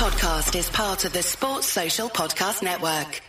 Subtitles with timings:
[0.00, 3.20] podcast is part of the Sports Social Podcast Network.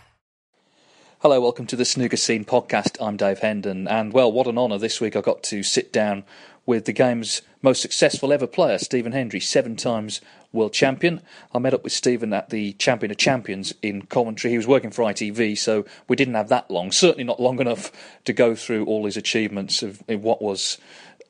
[1.18, 2.96] Hello, welcome to the Snooker Scene podcast.
[2.98, 6.24] I'm Dave Hendon, and well, what an honour this week I got to sit down
[6.64, 11.20] with the game's most successful ever player, Stephen Hendry, seven times world champion.
[11.54, 14.50] I met up with Stephen at the Champion of Champions in Coventry.
[14.50, 17.92] He was working for ITV, so we didn't have that long, certainly not long enough
[18.24, 20.78] to go through all his achievements of in what was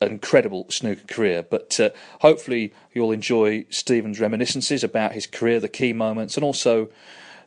[0.03, 1.43] an incredible snooker career.
[1.43, 1.89] But uh,
[2.21, 6.89] hopefully, you'll enjoy Stephen's reminiscences about his career, the key moments, and also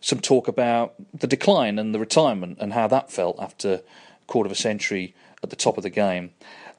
[0.00, 3.82] some talk about the decline and the retirement and how that felt after a
[4.26, 6.30] quarter of a century at the top of the game.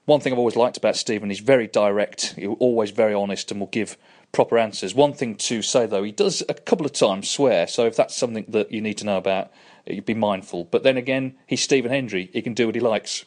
[0.05, 3.59] One thing I've always liked about Stephen, he's very direct, he's always very honest, and
[3.59, 3.97] will give
[4.31, 4.95] proper answers.
[4.95, 8.15] One thing to say though, he does a couple of times swear, so if that's
[8.15, 9.51] something that you need to know about,
[9.85, 10.65] you'd be mindful.
[10.65, 13.25] But then again, he's Stephen Hendry, he can do what he likes.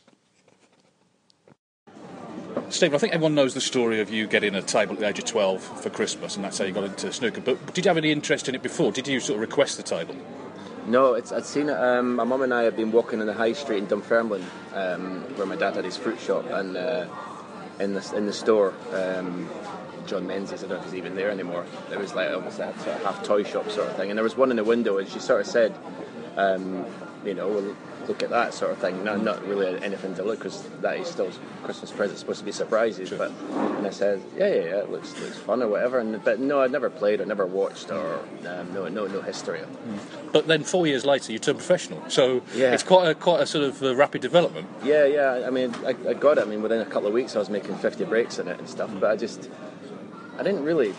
[2.70, 5.18] Stephen, I think everyone knows the story of you getting a table at the age
[5.18, 7.40] of 12 for Christmas, and that's how you got into snooker.
[7.40, 8.92] But did you have any interest in it before?
[8.92, 10.14] Did you sort of request the table?
[10.86, 11.76] No, I'd seen it.
[11.76, 15.22] Um, my mum and I had been walking in the high street in Dunfermline, um,
[15.36, 17.06] where my dad had his fruit shop, and uh,
[17.80, 19.48] in the in the store, um,
[20.06, 20.64] John Menzies.
[20.64, 21.66] I don't know if he's even there anymore.
[21.88, 24.24] There was like almost a sort of half toy shop sort of thing, and there
[24.24, 25.74] was one in the window, and she sort of said,
[26.36, 26.86] um,
[27.24, 27.76] you know, well,
[28.08, 29.04] look at that sort of thing.
[29.04, 31.30] Not, not really anything to look because that is still
[31.64, 33.08] Christmas present, supposed to be surprises.
[33.10, 33.18] Sure.
[33.18, 35.98] But and I said, yeah, yeah, yeah, it looks looks fun or whatever.
[35.98, 39.60] And but no, I'd never played, I never watched, or um, no, no, no history.
[40.32, 42.72] But then four years later, you turned professional, so Yeah.
[42.72, 44.68] it's quite a, quite a sort of uh, rapid development.
[44.84, 45.44] Yeah, yeah.
[45.46, 46.42] I mean, I, I got it.
[46.42, 48.68] I mean, within a couple of weeks, I was making 50 breaks in it and
[48.68, 48.90] stuff.
[48.98, 49.50] But I just,
[50.38, 50.94] I didn't really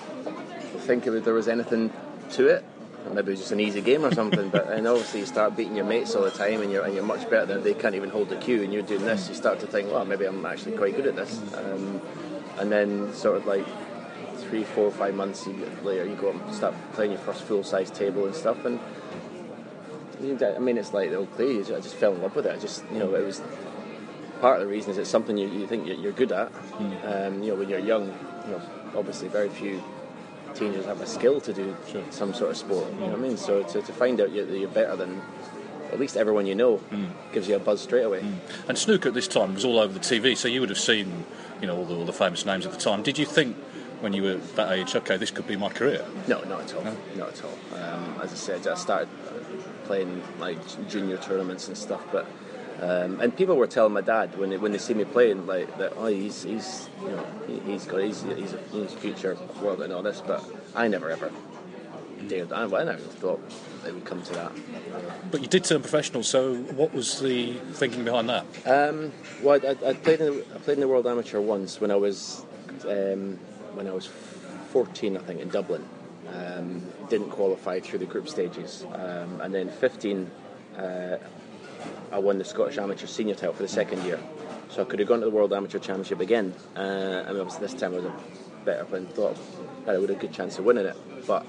[0.80, 1.92] think there was anything
[2.32, 2.66] to it.
[3.10, 4.50] Maybe it was just an easy game or something.
[4.50, 7.04] but and obviously, you start beating your mates all the time, and you're and you're
[7.04, 9.28] much better than they can't even hold the cue, and you're doing this.
[9.28, 11.42] You start to think, well, maybe I'm actually quite good at this.
[11.56, 12.02] Um,
[12.58, 13.66] and then, sort of like
[14.38, 15.48] three, four, five months
[15.84, 18.80] later, you go up and start playing your first full size table and stuff, and
[20.22, 21.60] you- I mean, it's like the old play.
[21.60, 22.54] I just fell in love with it.
[22.56, 23.42] I just, you know, it was
[24.40, 26.52] part of the reason is it's something you, you think you're you're good at.
[27.06, 28.08] Um, you know, when you're young,
[28.46, 28.62] you know,
[28.96, 29.82] obviously very few
[30.56, 31.76] teenagers have a skill to do
[32.10, 32.92] some sort of sport.
[32.94, 33.38] You know what I mean?
[33.38, 35.22] So to, to find out you're, that you're better than
[35.92, 36.80] at least everyone you know
[37.34, 38.24] gives you a buzz straight away.
[38.68, 41.26] And snooker at this time was all over the TV, so you would have seen,
[41.60, 43.04] you know, all the, all the famous names at the time.
[43.04, 43.58] Did you think
[44.00, 46.06] when you were that age, okay, this could be my career?
[46.28, 46.84] No, not at all.
[47.16, 47.58] Not at all.
[47.80, 49.10] Um, as I said, I started
[49.86, 50.58] playing like
[50.90, 52.26] junior tournaments and stuff, but
[52.82, 55.78] um, and people were telling my dad when they, when they see me playing like
[55.78, 59.38] that, oh, he's he's you know he, he's got he's he's a, he's a future
[59.62, 60.44] world and all this, but
[60.76, 61.32] I never ever
[62.28, 62.52] dared.
[62.52, 63.40] I, I never thought
[63.86, 64.52] it would come to that.
[65.30, 68.46] But you did turn professional, so what was the thinking behind that?
[68.66, 69.12] Um,
[69.44, 71.96] well, I, I played in the, I played in the World Amateur once when I
[71.96, 72.46] was
[72.88, 73.38] um,
[73.74, 74.08] when I was
[74.72, 75.88] 14, I think, in Dublin.
[76.34, 80.32] Um, didn't qualify through the group stages, um, and then 15,
[80.78, 81.18] uh,
[82.12, 84.20] I won the Scottish Amateur Senior title for the second year.
[84.70, 86.54] So I could have gone to the World Amateur Championship again.
[86.76, 88.14] Uh, I mean, obviously this time I was a
[88.66, 89.38] better and thought
[89.86, 91.46] that I would have a good chance of winning it, but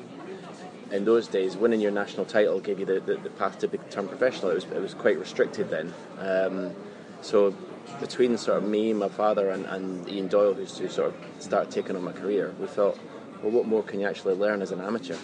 [0.91, 4.09] in those days, winning your national title gave you the, the, the path to become
[4.09, 4.50] professional.
[4.50, 5.93] It was, it was quite restricted then.
[6.19, 6.75] Um,
[7.23, 7.55] so
[8.00, 11.73] between sort of me, my father, and, and Ian Doyle, who's who sort of started
[11.73, 12.99] taking on my career, we thought,
[13.43, 15.17] well, what more can you actually learn as an amateur?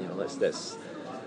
[0.00, 0.76] You know, let's let's.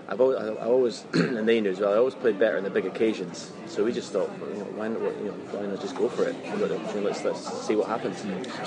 [0.06, 1.92] I've always, I always and they knew as well.
[1.92, 3.50] I always played better in the big occasions.
[3.66, 5.00] So we just thought, you know, why not?
[5.00, 6.34] You know, why not just go for it?
[6.44, 8.18] We've got the opportunity, Let's let's see what happens.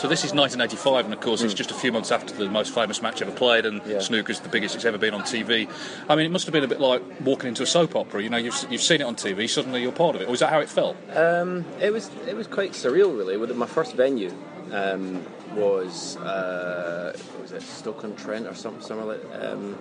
[0.02, 2.74] So this is 1985, and of course it's just a few months after the most
[2.74, 4.00] famous match ever played, and Yeah.
[4.00, 5.70] snooker's the biggest it's ever been on TV.
[6.10, 8.24] I mean, it must have been a bit like walking into a soap opera.
[8.24, 10.28] You know, you've, you've seen it on TV, suddenly you're part of it.
[10.28, 10.98] Or is that how it felt?
[11.16, 13.38] Um, it was it was quite surreal, really.
[13.38, 14.34] With my first venue
[14.72, 15.24] um,
[15.54, 19.44] was uh, was it Stoke on Trent or something somewhere like.
[19.44, 19.78] Um,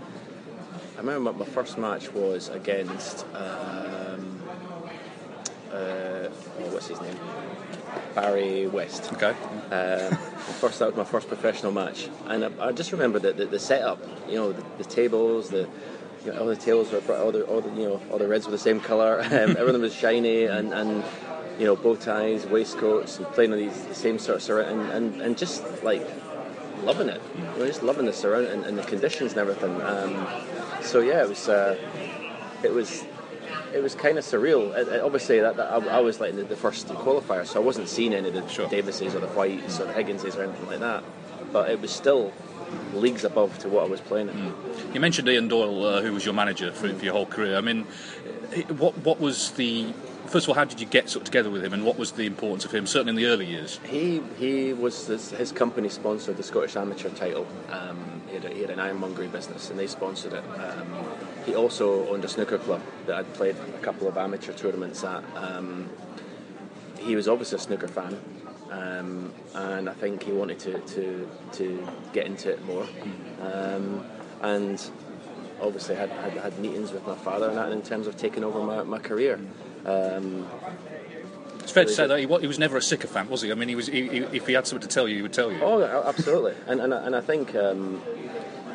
[0.96, 4.40] I remember my, my first match was against um,
[5.70, 6.30] uh, oh,
[6.70, 7.16] what's his name
[8.14, 9.12] Barry West.
[9.12, 9.30] Okay.
[9.70, 10.16] Um,
[10.58, 13.58] first that was my first professional match, and I, I just remember the, the, the
[13.58, 14.02] setup.
[14.26, 15.68] You know, the, the tables, the
[16.24, 18.46] you know, all the tables were all the, all the you know all the reds
[18.46, 19.20] were the same color.
[19.26, 21.04] Um, everything was shiny and, and
[21.58, 24.90] you know bow ties, waistcoats, and playing on these the same sort of surround and,
[24.90, 26.06] and, and just like
[26.84, 27.20] loving it.
[27.36, 29.80] You know, just loving the surround and, and the conditions and everything.
[29.82, 30.26] Um,
[30.82, 31.78] so yeah, it was uh,
[32.62, 33.04] it was
[33.74, 34.70] it was kind of surreal.
[34.72, 37.64] Uh, uh, obviously, that, that I, I was like the, the first qualifier, so I
[37.64, 38.68] wasn't seeing any of the Sure.
[38.68, 41.04] Davises or the Whites or the Higginses or anything like that.
[41.52, 42.32] But it was still
[42.94, 44.94] leagues above to what I was playing at.
[44.94, 47.56] You mentioned Ian Doyle, uh, who was your manager for, for your whole career.
[47.56, 47.84] I mean,
[48.78, 49.92] what what was the
[50.26, 52.12] first of all, how did you get sort of together with him, and what was
[52.12, 53.80] the importance of him, certainly in the early years?
[53.84, 57.46] He he was his, his company sponsored the Scottish Amateur title.
[57.70, 60.44] Um, he, had a, he had an ironmongery business, and they sponsored it.
[60.58, 61.06] Um,
[61.44, 65.22] he also owned a snooker club that I'd played a couple of amateur tournaments at.
[65.36, 65.88] Um,
[66.98, 68.18] he was obviously a snooker fan,
[68.70, 72.86] um, and I think he wanted to, to, to get into it more.
[73.40, 74.04] Um,
[74.42, 74.82] and
[75.60, 78.62] obviously had, had, had meetings with my father and that in terms of taking over
[78.62, 79.38] my, my career.
[79.86, 80.46] Um,
[81.60, 83.50] It's fair to say that he, he was never a sycophant, was he?
[83.50, 83.86] I mean, he was.
[83.88, 85.58] He, he, if he had something to tell you, he would tell you.
[85.62, 88.00] Oh, absolutely, and and, I- and I think um,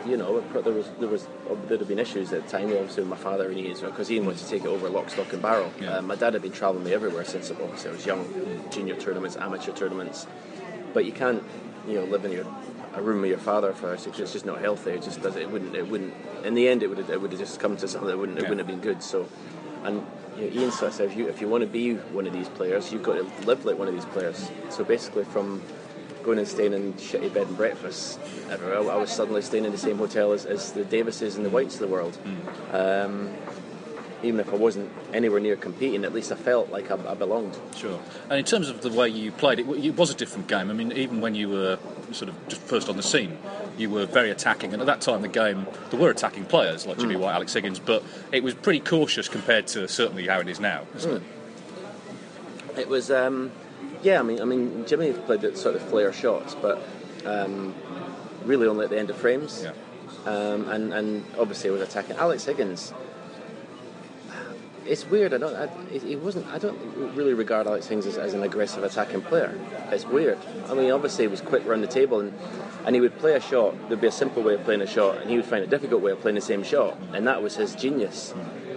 [0.06, 1.26] you know there was there was
[1.68, 4.26] there'd have been issues at the time, obviously with my father and Ian, because Ian
[4.26, 5.72] wanted to take it over lock, stock, and barrel.
[5.80, 5.98] Yeah.
[5.98, 8.26] Um, my dad had been travelling me everywhere since obviously I was young,
[8.72, 10.28] junior tournaments, amateur tournaments,
[10.94, 11.44] but you can't
[11.88, 12.46] you know live in your
[12.94, 14.92] a room with your father for it's it's just not healthy.
[14.92, 16.14] It just does it wouldn't it wouldn't
[16.44, 18.38] in the end it would have, it would have just come to something that wouldn't
[18.38, 18.50] it Yeah.
[18.50, 19.02] wouldn't have been good.
[19.02, 19.30] So
[19.86, 20.06] and
[20.38, 22.34] you know, Ian sort of said if you if you want to be one of
[22.34, 24.50] these players, you've got to live like one of these players.
[24.70, 25.62] So basically from
[26.24, 28.20] going and staying in shitty bed and breakfast
[28.50, 31.50] everywhere, I was suddenly staying in the same hotel as, as the Davises and the
[31.50, 32.18] Whites of the world.
[32.72, 33.34] Um,
[34.24, 37.58] even if I wasn't anywhere near competing, at least I felt like I, I belonged.
[37.76, 38.00] Sure.
[38.30, 40.70] And in terms of the way you played it, it was a different game.
[40.70, 41.80] I mean, even when you were
[42.12, 43.38] sort of just first on the scene,
[43.78, 44.74] you were very attacking.
[44.74, 47.80] And at that time, the game, there were attacking players like Jimmy White, Alex Higgins,
[47.80, 51.24] but it was pretty cautious compared to certainly how it is now, isn't it?
[52.78, 53.52] It was, um,
[54.02, 54.20] yeah.
[54.20, 56.82] I mean, I mean, Jimmy played the sort of flair shots, but
[57.26, 57.76] um,
[58.46, 59.64] really only at the end of frames.
[59.64, 59.74] Yeah.
[60.26, 62.94] Um, and and obviously was attacking Alex Higgins.
[64.92, 65.34] It's weird.
[65.34, 65.56] I don't.
[65.56, 66.48] I, it, wasn't.
[66.48, 66.78] I don't
[67.16, 69.58] really regard Alex Higgins as, as an aggressive attacking player.
[69.90, 70.38] It's weird.
[70.68, 72.34] I mean, obviously he was quick around the table, and
[72.86, 73.74] and he would play a shot.
[73.88, 76.02] There'd be a simple way of playing a shot, and he would find a difficult
[76.02, 78.34] way of playing the same shot, and that was his genius.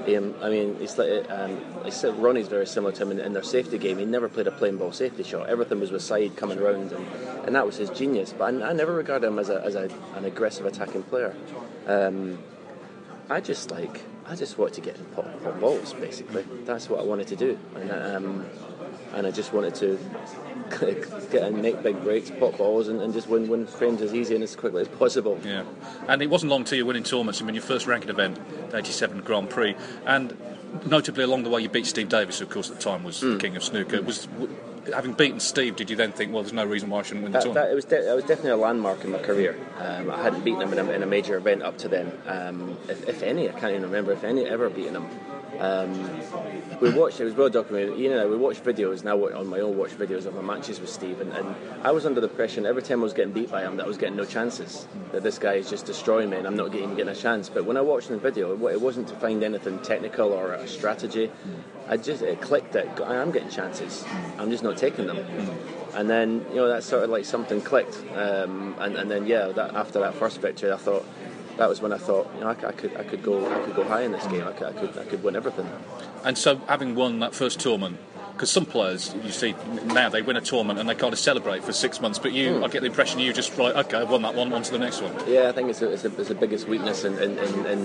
[0.07, 3.43] Um, I mean, it's like um, it's, Ronnie's very similar to him in, in their
[3.43, 3.99] safety game.
[3.99, 5.49] He never played a plain ball safety shot.
[5.49, 7.09] Everything was with side coming round, and,
[7.45, 8.33] and that was his genius.
[8.33, 11.35] But I, I never regarded him as, a, as a, an aggressive attacking player.
[11.89, 12.39] Um,
[13.29, 15.93] I just like I just wanted to get in pop, pop balls.
[15.95, 18.47] Basically, that's what I wanted to do, and um,
[19.13, 19.99] and I just wanted to
[21.31, 24.35] get and make big breaks, pop balls, and, and just win win frames as easy
[24.35, 25.39] and as quickly as possible.
[25.45, 25.65] Yeah,
[26.09, 27.43] and it wasn't long till you were winning tournaments.
[27.43, 28.39] I mean, your first ranking event,
[28.71, 29.75] the '87 Grand Prix,
[30.07, 30.37] and
[30.87, 33.21] notably along the way you beat Steve Davis, who of course at the time was
[33.21, 33.33] Hmm.
[33.33, 34.01] the king of snooker.
[34.03, 34.49] Was w-
[34.93, 37.33] having beaten Steve, did you then think, well, there's no reason why I shouldn't win
[37.33, 37.67] the That, tournament?
[37.67, 39.57] that, it was de- it was definitely a landmark in my career.
[39.79, 42.77] Um, I hadn't beaten him in a, in a major event up to then, um,
[42.89, 43.49] if, if any.
[43.49, 45.07] I can't even remember if any ever beaten him.
[45.61, 46.11] Um,
[46.81, 47.99] we watched it was well documented.
[47.99, 50.91] And I we watched videos now on my own watch videos of my matches with
[50.91, 53.63] Steve, and, and I was under the impression every time I was getting beat by
[53.63, 54.87] him that I was getting no chances.
[55.13, 57.49] That this guy is just destroying me, and I'm not getting getting a chance.
[57.49, 61.31] But when I watched the video, it, wasn't to find anything technical or a strategy.
[61.89, 64.05] I just it clicked that I am getting chances.
[64.39, 65.19] I'm just not taking them.
[65.95, 69.47] And then you know that sort of like something clicked, um, and, and then yeah,
[69.49, 71.07] that, after that first victory, I thought
[71.57, 73.75] that was when I thought you know I, I could I could go I could
[73.77, 74.47] go high in this game.
[74.47, 75.69] I could I could, I could win everything.
[76.25, 77.99] And so, having won that first tournament,
[78.33, 79.55] because some players you see
[79.85, 82.57] now they win a tournament and they kind of celebrate for six months, but you,
[82.57, 82.65] Hmm.
[82.65, 84.79] I get the impression you just right, okay, I've won that one, on to the
[84.79, 85.13] next one.
[85.29, 87.81] Yeah, I think it's, a, it's, a, it's the biggest weakness in in, in, in,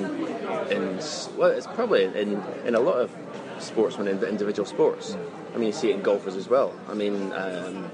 [0.71, 0.99] in
[1.37, 3.11] well, it's probably in in a lot of
[3.59, 5.17] sportsmen in individual sports.
[5.53, 6.73] I mean, you see it in golfers as well.
[6.87, 7.31] I mean.
[7.33, 7.91] Um,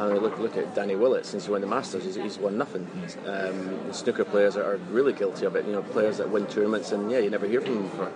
[0.00, 1.26] I mean, look, look at Danny Willett.
[1.26, 2.88] Since he won the Masters, he's, he's won nothing.
[3.26, 5.66] Um, snooker players are, are really guilty of it.
[5.66, 8.12] You know, players that win tournaments and yeah, you never hear from them for.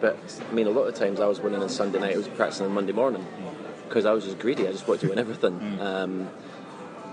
[0.00, 0.18] But
[0.48, 2.14] I mean, a lot of times I was winning on Sunday night.
[2.14, 3.26] I was practicing on Monday morning
[3.88, 4.68] because I was just greedy.
[4.68, 5.78] I just wanted to win everything.
[5.80, 6.28] Um,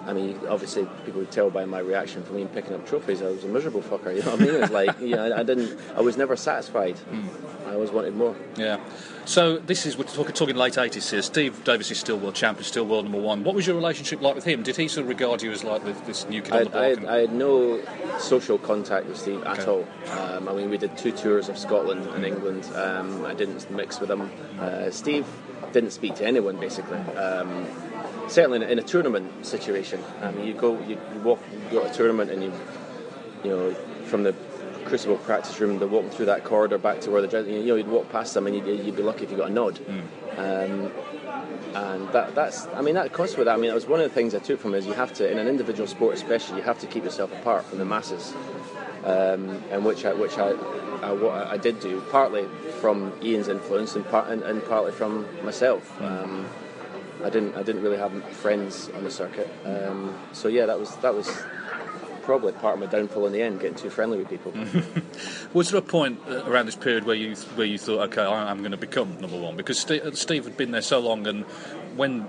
[0.10, 3.28] I mean, obviously, people would tell by my reaction from me picking up trophies, I
[3.28, 4.16] was a miserable fucker.
[4.16, 4.56] You know what I mean?
[4.64, 6.98] It's like, you know, I, I didn't, I was never satisfied.
[7.68, 8.36] I always wanted more.
[8.58, 8.80] Yeah.
[9.26, 11.22] So this is we're talking, talking late eighties here.
[11.22, 13.44] Steve Davis is still world champion, still world number one.
[13.44, 14.64] What was your relationship like with him?
[14.64, 16.70] Did he sort of regard you as like the, this new kid I, on the
[16.72, 16.82] block?
[16.82, 17.80] I, had, I had no
[18.18, 19.86] social contact with Steve at all.
[20.18, 22.66] Um, I mean, we did two tours of Scotland and England.
[22.74, 24.32] Um, I didn't mix with him.
[24.60, 25.28] Uh, Steve
[25.74, 26.98] didn't speak to anyone basically.
[26.98, 27.68] Um,
[28.30, 30.04] certainly in a, in a tournament situation.
[30.22, 32.54] I mean, you go, you, you walk, you go to a tournament, and you,
[33.44, 33.74] you know,
[34.06, 34.34] from the
[34.86, 37.88] Crucible practice room, they're walking through that corridor back to where the you know, you'd
[37.88, 39.80] walk past them, and you'd, you'd be lucky if you got a nod.
[40.38, 40.92] Um,
[41.76, 43.54] and that, that's, I mean, that comes with that.
[43.54, 45.14] I mean, that was one of the things I took from it is you have
[45.16, 48.34] to, in an individual sport especially, you have to keep yourself apart from the masses,
[49.04, 50.52] um, and which I, which I,
[51.02, 52.48] I, what I did do, partly
[52.82, 56.02] from Ian's influence and, part, and, and partly from myself.
[56.02, 56.48] Um,
[57.24, 60.96] I didn't, I didn't really have friends on the circuit, um, so yeah, that was
[60.98, 61.44] that was
[62.30, 64.54] probably part of my downfall in the end, getting too friendly with people.
[65.54, 68.52] Was there a point uh, around this period where you where you thought, okay, I,
[68.52, 69.56] am going to become number one?
[69.56, 71.44] Because Steve, Steve had been there so long, and
[71.96, 72.28] when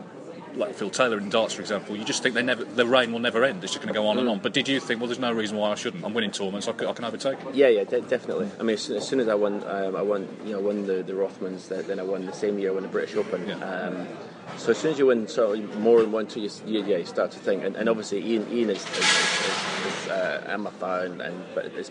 [0.55, 3.19] like Phil Taylor in darts, for example, you just think they never the reign will
[3.19, 3.63] never end.
[3.63, 4.21] It's just going to go on mm.
[4.21, 4.39] and on.
[4.39, 6.03] But did you think, well, there's no reason why I shouldn't?
[6.03, 6.67] I'm winning tournaments.
[6.67, 7.39] I can, I can overtake.
[7.39, 7.55] It.
[7.55, 8.51] Yeah, yeah, de- definitely.
[8.59, 11.03] I mean, as, as, soon as I won, um, I won, you know, won the
[11.03, 11.69] the Rothmans.
[11.69, 13.47] Then I won the same year, I won the British Open.
[13.47, 13.57] Yeah.
[13.57, 14.09] Um,
[14.57, 16.99] so as soon as you win sort of more than one, two, you, you, yeah,
[16.99, 17.65] you start to think.
[17.65, 21.67] And, and obviously, Ian, Ian is, is, is, is uh, I'm a fan, and but
[21.67, 21.91] it's,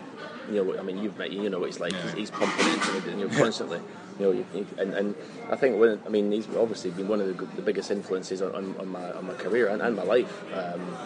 [0.50, 1.92] you know, I mean, you've met, you know what he's like.
[1.92, 2.02] Yeah.
[2.02, 3.80] He's, he's, pumping into it, you know, constantly.
[4.18, 5.14] You know, you, you, and, and
[5.50, 8.54] I think when, I mean, he's obviously been one of the, the biggest influences on,
[8.54, 10.44] on, on, my on my career and, and my life.
[10.54, 10.96] Um,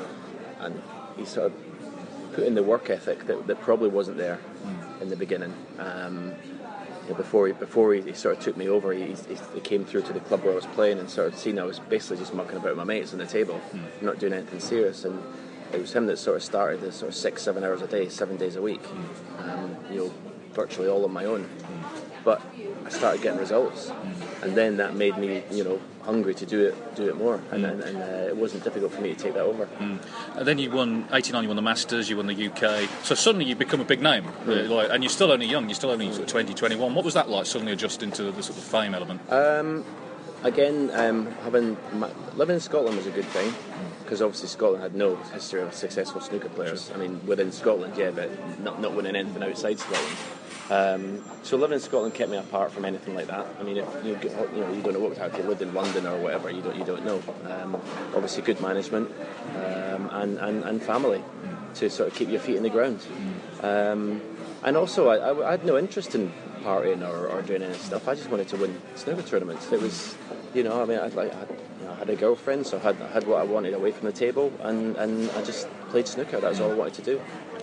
[0.61, 0.83] and
[1.17, 5.03] he's sort of put in the work ethic that, that probably wasn't there mm.
[5.03, 5.55] in the beginning.
[5.79, 6.35] Um,
[7.05, 9.61] you know, before he before he, he, sort of took me over, he, he, he,
[9.61, 11.79] came through to the club where I was playing and sort of seen I was
[11.79, 14.03] basically just mucking about with my mates on the table, mm.
[14.03, 15.05] not doing anything serious.
[15.05, 15.23] And
[15.73, 18.09] it was him that sort of started this sort of six, seven hours a day,
[18.09, 19.49] seven days a week, mm.
[19.49, 20.13] um, you know,
[20.53, 21.45] virtually all on my own.
[21.45, 21.85] Mm.
[22.25, 22.41] But
[22.87, 23.93] I started getting results,
[24.43, 27.65] and then that made me, you know, hungry to do it, do it more, and,
[27.65, 27.71] mm.
[27.71, 29.67] and, and uh, it wasn't difficult for me to take that over.
[29.67, 29.99] Mm.
[30.37, 33.47] And then you won '89, you won the Masters, you won the UK, so suddenly
[33.47, 34.69] you become a big name, mm.
[34.69, 36.95] like, and you're still only young, you're still only sort of 20, 21.
[36.95, 39.21] What was that like, suddenly adjusting to the sort of fame element?
[39.33, 39.85] Um,
[40.43, 43.53] again, um, having my, living in Scotland was a good thing
[44.05, 46.91] because obviously Scotland had no history of successful snooker players.
[46.95, 48.31] I mean, within Scotland, yeah, but
[48.61, 50.17] not not winning anything outside Scotland.
[50.71, 53.47] Um, so living in Scotland kept me apart from anything like that.
[53.61, 56.07] I mean, if you, you know you don't know what if you lived in London
[56.07, 57.23] or whatever, you don't you don't know.
[57.51, 57.75] Um,
[58.15, 59.11] obviously, good management
[59.57, 61.23] um, and, and and family
[61.75, 63.05] to sort of keep your feet in the ground.
[63.63, 64.23] Um,
[64.63, 68.09] and also, I, I, I, had no interest in partying or, or doing any stuff.
[68.09, 69.71] I just wanted to win snooker tournaments.
[69.71, 70.17] It was,
[70.55, 71.35] you know, I mean, I'd like.
[71.35, 73.75] I'd, you know, I had a girlfriend, so I had, I had what I wanted
[73.75, 76.41] away from the table, and, and I just played snooker.
[76.41, 77.21] That was all I wanted to do.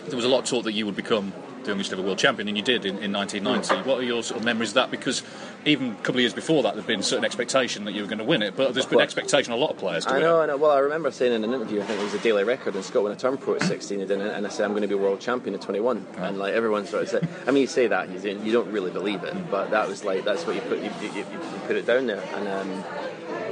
[0.07, 2.47] There was a lot of talk that you would become the youngest ever world champion,
[2.47, 3.87] and you did in, in 1990.
[3.87, 4.91] What are your sort of memories of that?
[4.91, 5.23] Because
[5.65, 8.19] even a couple of years before that, there'd been certain expectation that you were going
[8.19, 10.07] to win it, but there's been expectation on a lot of players.
[10.07, 10.57] I know, I know.
[10.57, 12.83] Well, I remember saying in an interview, I think it was a Daily Record in
[12.83, 15.53] Scotland, a term pro at 16, and I said I'm going to be world champion
[15.53, 18.51] at 21, and like everyone sort of said, I mean, you say that and you
[18.51, 21.25] don't really believe it, but that was like that's what you put you, you, you
[21.67, 22.83] put it down there, and um,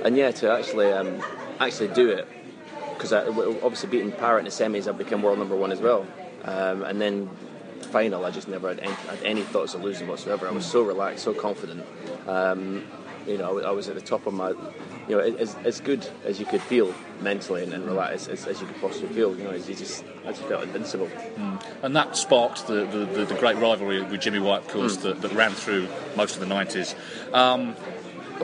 [0.04, 1.24] and yeah, to actually um,
[1.60, 2.28] actually do it
[2.94, 6.06] because obviously beating Parrott in the semis, I became world number one as well.
[6.44, 7.30] Um, and then
[7.90, 10.48] final, I just never had any, had any, thoughts of losing whatsoever.
[10.48, 11.86] I was so relaxed, so confident.
[12.28, 12.86] Um,
[13.28, 16.40] you know, I was at the top of my, you know, as, as good as
[16.40, 19.38] you could feel mentally and, and relaxed as, as, you could possibly feel.
[19.38, 21.08] You know, you just, I just felt invincible.
[21.08, 21.64] Mm.
[21.84, 25.02] And that sparked the, the, the, the, great rivalry with Jimmy White, of course, mm.
[25.04, 26.96] that, that, ran through most of the 90s.
[27.34, 27.76] Um,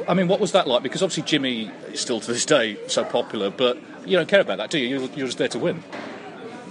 [0.07, 0.83] I mean, what was that like?
[0.83, 4.57] Because obviously Jimmy is still to this day so popular, but you don't care about
[4.57, 4.99] that, do you?
[4.99, 5.83] You're, you're just there to win.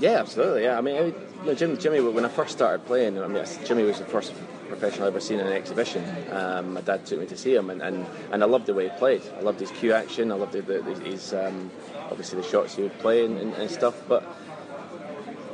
[0.00, 0.64] Yeah, absolutely.
[0.64, 3.84] Yeah, I mean, you know, Jimmy, Jimmy, when I first started playing, I mean, Jimmy
[3.84, 4.32] was the first
[4.68, 6.04] professional I ever seen in an exhibition.
[6.30, 8.88] Um, my dad took me to see him, and, and, and I loved the way
[8.88, 9.22] he played.
[9.36, 10.32] I loved his cue action.
[10.32, 11.70] I loved the, the, his um,
[12.10, 14.02] obviously the shots he would play and, and, and stuff.
[14.08, 14.24] But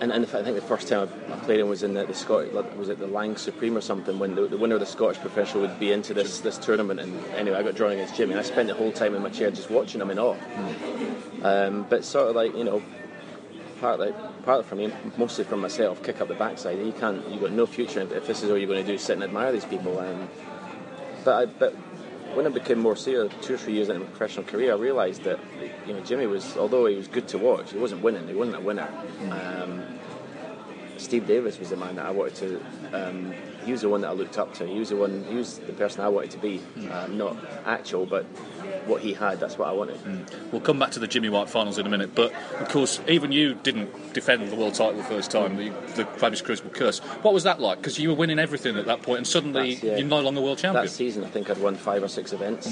[0.01, 2.53] and, and I think the first time I played him was in the, the Scottish,
[2.53, 5.61] was it the Lang Supreme or something, when the, the, winner of the Scottish professional
[5.61, 7.01] would be into this this tournament.
[7.01, 9.29] And anyway, I got drawn against Jimmy, and I spent the whole time in my
[9.29, 10.37] chair just watching him in awe.
[10.37, 11.45] Mm.
[11.45, 12.83] Um, but sort of like you know,
[13.81, 14.13] partly
[14.45, 16.79] partly from me, mostly from myself, kick up the backside.
[16.79, 19.15] You can't, you've got no future if this is all you're going to do, sit
[19.15, 19.99] and admire these people.
[19.99, 20.29] Um,
[21.25, 21.75] but I, but
[22.35, 25.25] when I became more serious, two or three years into my professional career, I realised
[25.25, 25.41] that
[25.87, 28.29] you know Jimmy was, although he was good to watch, he wasn't winning.
[28.29, 28.89] He wasn't a winner.
[29.31, 29.83] Um,
[30.97, 33.09] Steve Davis was the man that I wanted to.
[33.09, 33.35] Um,
[33.65, 34.67] he was the one that I looked up to.
[34.67, 35.25] He was the one.
[35.25, 36.61] He was the person I wanted to be.
[36.91, 37.37] Um, not
[37.67, 38.25] actual, but
[38.87, 39.41] what he had.
[39.41, 39.99] That's what I wanted.
[39.99, 40.53] Mm.
[40.53, 43.33] We'll come back to the Jimmy White finals in a minute, but of course, even
[43.33, 47.01] you didn't defend the world title the first time, the, the famous Crucible Curse.
[47.23, 47.79] What was that like?
[47.79, 50.59] Because you were winning everything at that point, and suddenly yeah, you're no longer world
[50.59, 50.85] champion.
[50.85, 52.69] That season, I think I'd won five or six events.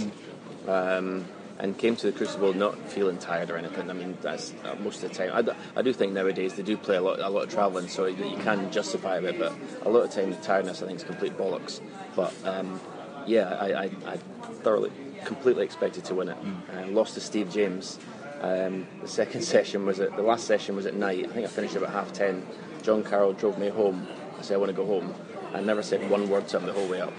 [0.67, 0.99] Mm.
[0.99, 1.25] Um,
[1.61, 3.91] and came to the Crucible not feeling tired or anything.
[3.91, 5.55] I mean, that's uh, most of the time.
[5.77, 8.37] I do, think nowadays they do play a lot, a lot of travelling, so you
[8.39, 9.39] can justify it.
[9.39, 11.81] But a lot of times the tiredness I think is complete bollocks.
[12.15, 12.81] But um,
[13.27, 14.17] yeah, I, I, I,
[14.63, 14.93] thoroughly,
[15.25, 16.37] completely expected to win it.
[16.43, 16.89] Mm.
[16.89, 17.99] Uh, lost to Steve James.
[18.41, 21.25] Um, the second session was at the last session was at night.
[21.25, 22.47] I think I finished about half ten.
[22.83, 24.07] John Carroll drove me home.
[24.39, 25.13] I said I want to go home.
[25.55, 27.13] I never said one word to him the whole way up.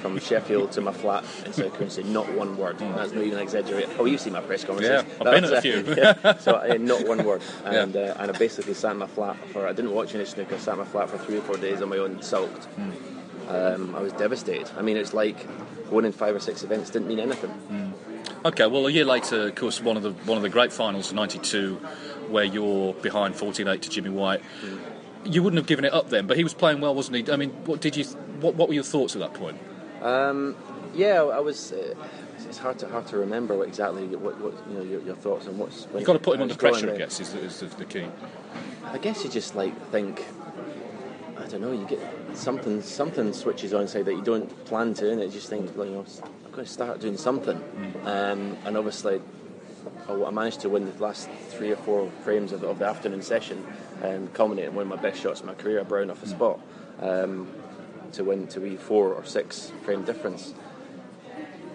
[0.00, 2.78] From Sheffield to my flat in South Queensferry, not one word.
[2.78, 2.96] Mm.
[2.96, 3.90] That's not even exaggerated.
[3.98, 5.04] Oh, you've seen my press conferences.
[5.06, 5.94] Yeah, I've been at a few.
[5.96, 7.42] yeah, so uh, not one word.
[7.64, 8.00] And, yeah.
[8.00, 10.58] uh, and I basically sat in my flat for, I didn't watch any snooker, I
[10.58, 12.66] sat in my flat for three or four days on my own, sulked.
[12.76, 12.92] Mm.
[13.48, 14.70] Um, I was devastated.
[14.76, 15.46] I mean, it's like
[15.90, 17.50] winning five or six events didn't mean anything.
[17.70, 17.92] Mm.
[18.44, 21.12] Okay, well, a year later, of course, one of the one of the great finals,
[21.12, 21.76] '92,
[22.28, 24.40] where you're behind 14-8 to Jimmy White.
[25.24, 27.32] You wouldn't have given it up then, but he was playing well, wasn't he?
[27.32, 28.04] I mean, what did you?
[28.40, 29.58] What, what were your thoughts at that point?
[30.02, 30.56] Um,
[30.94, 31.72] yeah, I was.
[31.72, 31.94] Uh,
[32.48, 35.46] it's hard to hard to remember what exactly what, what you know your, your thoughts
[35.46, 35.86] on what's.
[35.94, 38.06] You've got to put him under pressure, I guess, is, is the, the key.
[38.84, 40.24] I guess you just like think.
[41.38, 41.72] I don't know.
[41.72, 42.00] You get
[42.34, 42.82] something.
[42.82, 45.94] Something switches on side that you don't plan to, and it just think, well, you
[45.94, 46.04] know,
[46.44, 47.56] I've got to start doing something.
[48.04, 49.20] Um, and obviously,
[50.08, 53.64] I managed to win the last three or four frames of, of the afternoon session,
[54.02, 56.28] and culminate in one of my best shots of my career, a brown off a
[56.28, 56.60] spot,
[57.00, 57.48] um,
[58.12, 60.54] to win to be four or six frame difference.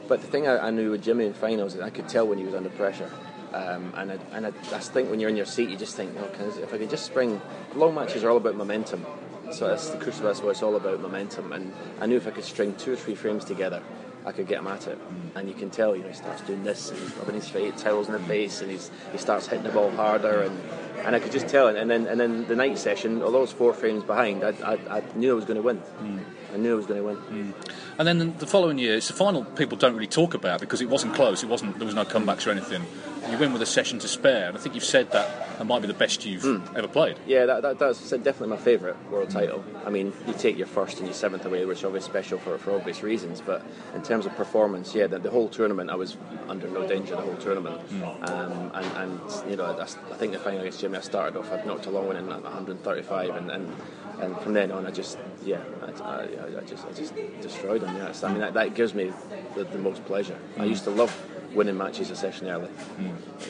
[0.07, 2.37] But the thing I, I knew with Jimmy in finals, is I could tell when
[2.37, 3.11] he was under pressure.
[3.53, 6.11] Um, and I, and I, I think when you're in your seat, you just think,
[6.19, 7.41] oh, I- if I could just spring.
[7.75, 9.05] Long matches are all about momentum.
[9.51, 11.53] So that's the Crucible, that's what it's all about momentum.
[11.53, 13.81] And I knew if I could string two or three frames together,
[14.27, 14.99] I could get him at it.
[15.35, 17.81] And you can tell, you know, he starts doing this, and he's rubbing his face,
[17.81, 20.41] towels in the face, and he's, he starts hitting the ball harder.
[20.41, 20.59] And,
[21.05, 21.69] and I could just tell.
[21.69, 24.97] And then, and then the night session, although I was four frames behind, I, I,
[24.97, 25.77] I knew I was going to win.
[25.77, 26.19] Hmm.
[26.53, 27.15] I knew I was going to win.
[27.15, 27.51] Hmm.
[27.99, 30.89] And then the following year, it's the final people don't really talk about because it
[30.89, 31.41] wasn't close.
[31.41, 31.77] It wasn't.
[31.77, 32.83] There was no comebacks or anything.
[33.29, 35.81] You win with a session to spare, and I think you've said that that might
[35.81, 36.45] be the best you've
[36.77, 37.17] ever played.
[37.25, 39.65] Yeah, that, that, that's definitely my favourite world title.
[39.85, 42.57] I mean, you take your first and your seventh away, which are obviously special for,
[42.57, 46.15] for obvious reasons, but in terms of performance, yeah, the, the whole tournament, I was
[46.47, 47.81] under no danger the whole tournament.
[48.21, 51.51] Um, and, and, you know, that's, I think the final against Jimmy, I started off,
[51.51, 53.75] I'd knocked a long one in at 135, and, and,
[54.21, 56.21] and from then on, I just, yeah, I, I,
[56.59, 57.93] I just, I just destroyed him.
[57.97, 59.11] Yeah, So, I mean, that, that gives me
[59.55, 60.37] the, the most pleasure.
[60.57, 61.13] I used to love
[61.57, 62.69] winning matches a session early.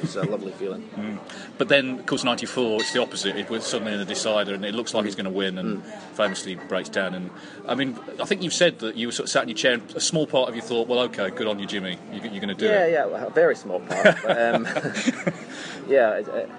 [0.02, 1.20] It's a lovely feeling.
[1.58, 3.36] But then, of course, '94, it's the opposite.
[3.36, 5.84] It was suddenly in the decider, and it looks like he's going to win, and
[6.14, 7.14] famously breaks down.
[7.14, 7.30] And
[7.68, 9.74] I mean, I think you've said that you were sort of sat in your chair,
[9.74, 12.00] and a small part of you thought, "Well, okay, good on you, Jimmy.
[12.12, 14.18] You, you're going to do yeah, it." yeah, well, a very small part.
[14.24, 14.66] but, um,
[15.88, 16.50] yeah, it, it,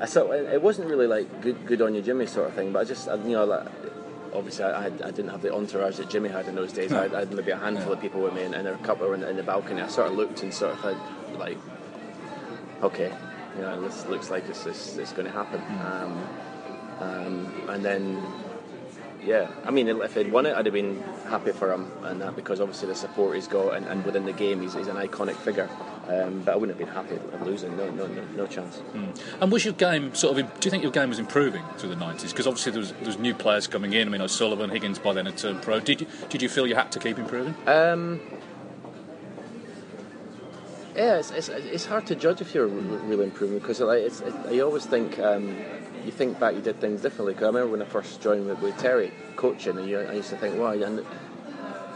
[0.00, 2.72] I saw it wasn't really like good, good on you, Jimmy sort of thing.
[2.72, 3.66] But I just, I- you know, like,
[4.34, 6.92] obviously I, had, I didn't have the entourage that Jimmy had in those days.
[6.92, 9.08] I, had, I had maybe a handful of people with me, and, and a couple
[9.08, 9.80] were in, in the balcony.
[9.80, 10.96] I sort of looked and sort of had
[11.38, 11.58] like,
[12.82, 13.12] okay,
[13.56, 15.60] you know, this looks like it's it's, it's going to happen.
[15.80, 16.28] Um,
[17.00, 18.22] um, and then
[19.24, 22.34] yeah, I mean, if he'd won it, I'd have been happy for him, and that
[22.34, 25.36] because obviously the support he's got, and, and within the game, he's, he's an iconic
[25.36, 25.68] figure.
[26.08, 27.76] Um, but I wouldn't have been happy at losing.
[27.76, 28.82] No, no, no, no chance.
[29.40, 30.60] And was your game sort of?
[30.60, 32.30] Do you think your game was improving through the '90s?
[32.30, 34.08] Because obviously there was, there was new players coming in.
[34.08, 35.78] I mean, O'Sullivan, Higgins by then had turned pro.
[35.78, 37.54] Did you did you feel you had to keep improving?
[37.68, 38.20] Um,
[40.96, 44.34] yeah, it's, it's, it's hard to judge if you're really improving because like, it's, it,
[44.52, 45.56] you always think um,
[46.04, 47.34] you think back you did things differently.
[47.34, 50.30] Because I remember when I first joined with, with Terry coaching, and you, I used
[50.30, 51.04] to think, wow, you,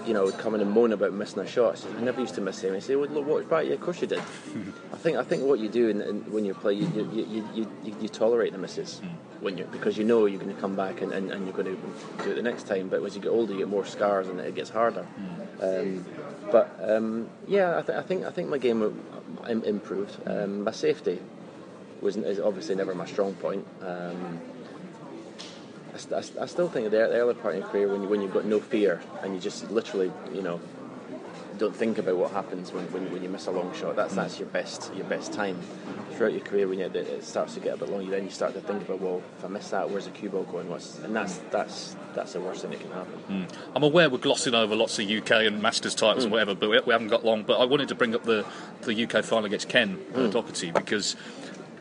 [0.06, 1.84] you know, would come in and moan about missing a shot.
[1.96, 2.74] I, never used to miss him.
[2.74, 3.66] I say, well, look, what's back?
[3.66, 4.18] Yeah, of course you did.
[4.92, 7.68] I think I think what you do in, in, when you play, you you, you,
[7.84, 9.00] you, you, tolerate the misses
[9.40, 11.76] when you because you know you're going to come back and, and, and you're going
[11.76, 12.88] to do it the next time.
[12.88, 15.06] But as you get older, you get more scars and it gets harder.
[15.60, 16.04] Um,
[16.52, 20.16] but um, yeah, I, th- I think I think my game uh, improved.
[20.26, 21.18] Um, my safety
[22.00, 23.66] was is obviously never my strong point.
[23.80, 24.40] Um,
[25.94, 28.22] I, I I still think the, the early part of your career when you when
[28.22, 30.60] you've got no fear and you just literally you know
[31.58, 33.96] don't think about what happens when, when, when you miss a long shot.
[33.96, 35.58] That's that's your best your best time
[36.12, 36.68] throughout your career.
[36.68, 39.00] When you, it starts to get a bit long, then you start to think about
[39.00, 40.68] well, if I miss that, where's the cue ball going?
[40.68, 43.46] What's and that's that's that's the worst thing that can happen.
[43.74, 46.80] I'm aware we're glossing over lots of UK and Masters titles and whatever, but we,
[46.80, 47.42] we haven't got long.
[47.42, 48.44] But I wanted to bring up the
[48.82, 51.16] the UK final against Ken uh, Doherty because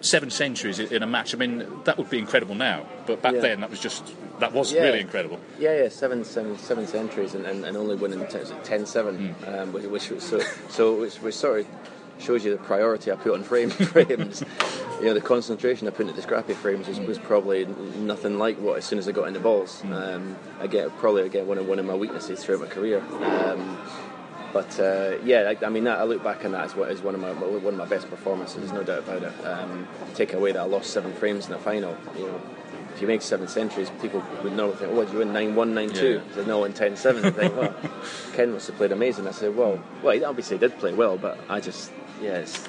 [0.06, 1.34] seven centuries in a match.
[1.34, 3.42] I mean, that would be incredible now, but back Yeah.
[3.42, 4.84] then that was just that was Yeah.
[4.84, 5.40] really incredible.
[5.60, 9.72] Yeah, yeah, seven, seven, seven centuries and, and, and only winning t- was 10-7, um,
[9.74, 10.40] which, which was so
[10.70, 11.68] so which, which sort of
[12.20, 14.44] shows you the priority I put on frame frames.
[15.00, 18.58] you know, the concentration I put into the scrappy frames was, was probably nothing like
[18.60, 19.84] what as soon as I got into balls.
[19.86, 23.00] Um, I get probably again one of one of my weaknesses throughout my career.
[23.22, 23.78] Um,
[24.56, 27.20] but uh, yeah, I, I mean, that, I look back on that as, one of
[27.20, 28.56] my one of my best performances.
[28.56, 29.46] There's no doubt about it.
[29.46, 31.98] Um, take away that I lost seven frames in the final.
[32.18, 32.42] You know,
[32.94, 35.74] if you make seven centuries, people would normally think, "Oh, did you win nine one,
[35.74, 36.36] nine two?" Yeah.
[36.36, 37.26] Said, "No, in 10-7.
[37.26, 37.76] I think, well,
[38.34, 39.28] Ken must have played amazing.
[39.28, 41.92] I said, "Well, well, he obviously did play well, but I just,
[42.22, 42.66] yeah, it's."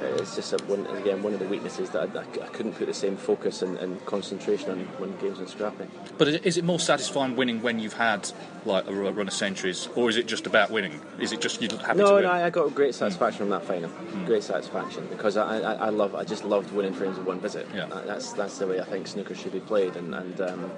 [0.00, 2.94] It's just a, one, again one of the weaknesses that I, I couldn't put the
[2.94, 5.86] same focus and, and concentration on when games were scrappy.
[6.18, 8.30] But is it more satisfying winning when you've had
[8.64, 11.00] like a run of centuries, or is it just about winning?
[11.20, 12.24] Is it just you're happy to No, win?
[12.24, 13.90] no, I got great satisfaction from that final.
[14.26, 17.66] Great satisfaction because I, I, I love, I just loved winning frames with one visit.
[17.74, 17.84] Yeah.
[17.84, 20.70] Uh, That's that's the way I think snooker should be played, and and um,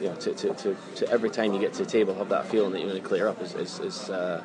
[0.00, 2.46] you know, to, to, to, to every time you get to the table, have that
[2.46, 4.42] feeling that you're going to clear up is is, is, uh,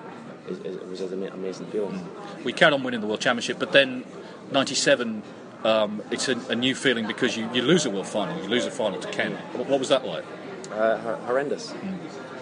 [0.48, 2.08] is, is was an ama- amazing feeling.
[2.44, 4.04] we carried on winning the world championship, but then
[4.52, 5.24] '97
[5.64, 8.66] um, it's a, a, new feeling because you, you lose a World Final, you lose
[8.66, 9.32] a final to Ken.
[9.54, 10.26] What, what was that like?
[10.70, 11.98] Uh, horrendous, mm.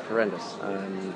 [0.07, 0.55] horrendous.
[0.61, 1.13] Um,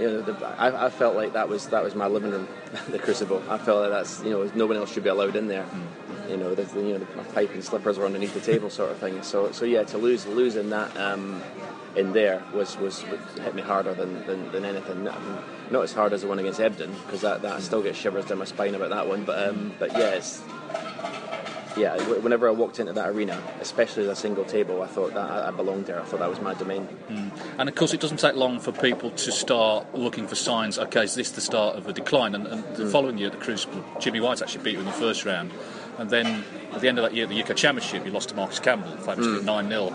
[0.00, 2.48] you know, the, I, I, felt like that was that was my living room,
[2.88, 3.42] the Crucible.
[3.50, 5.64] I felt like that's you know no one else should be allowed in there.
[5.64, 6.30] Mm.
[6.30, 8.92] You know, the, you know, the, my pipe and slippers were underneath the table, sort
[8.92, 9.20] of thing.
[9.22, 11.42] So, so yeah, to lose losing that um,
[11.96, 15.02] in there was, was, hit me harder than, than, than anything.
[15.02, 15.20] Not,
[15.72, 18.26] not, as hard as the one against Ebdon because that, that I still get shivers
[18.26, 19.24] down my spine about that one.
[19.24, 20.20] But um, but yeah,
[21.76, 25.30] yeah, whenever I walked into that arena, especially as a single table, I thought that
[25.30, 26.00] I belonged there.
[26.00, 26.88] I thought that was my domain.
[27.08, 27.30] Mm.
[27.58, 30.78] And of course, it doesn't take long for people to start looking for signs.
[30.78, 32.34] Okay, is this the start of a decline?
[32.34, 32.92] And, and the mm.
[32.92, 35.52] following year at the Crucible, Jimmy White actually beat you in the first round.
[35.98, 38.58] And then at the end of that year, the UK Championship, you lost to Marcus
[38.58, 39.44] Campbell, famously mm.
[39.44, 39.90] 9 0.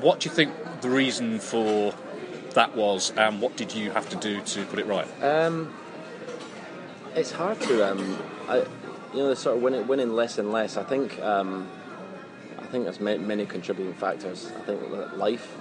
[0.00, 1.94] What do you think the reason for
[2.54, 5.06] that was, and what did you have to do to put it right?
[5.22, 5.74] Um,
[7.14, 7.90] it's hard to.
[7.90, 8.64] Um, I,
[9.12, 10.76] you know, they're sort of winning, winning less and less.
[10.76, 11.68] I think um,
[12.58, 14.50] I think there's many, contributing factors.
[14.56, 14.80] I think
[15.16, 15.54] life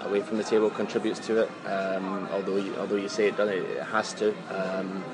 [0.00, 1.50] away from the table contributes to it.
[1.66, 4.34] Um, although you, although you say it doesn't, it has to.
[4.50, 5.04] Um,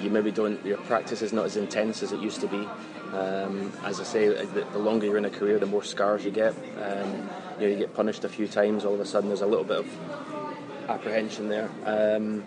[0.00, 0.64] you maybe don't.
[0.66, 2.68] Your practice is not as intense as it used to be.
[3.16, 6.32] Um, as I say, the, the, longer you're in a career, the more scars you
[6.32, 6.52] get.
[6.82, 8.84] Um, you know, you get punished a few times.
[8.84, 11.70] All of a sudden, there's a little bit of apprehension there.
[11.86, 12.42] Um,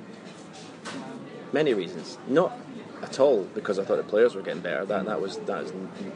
[1.54, 2.18] many reasons.
[2.28, 2.52] Not
[3.02, 4.86] at all because I thought the players were getting better.
[4.86, 5.74] That that was that is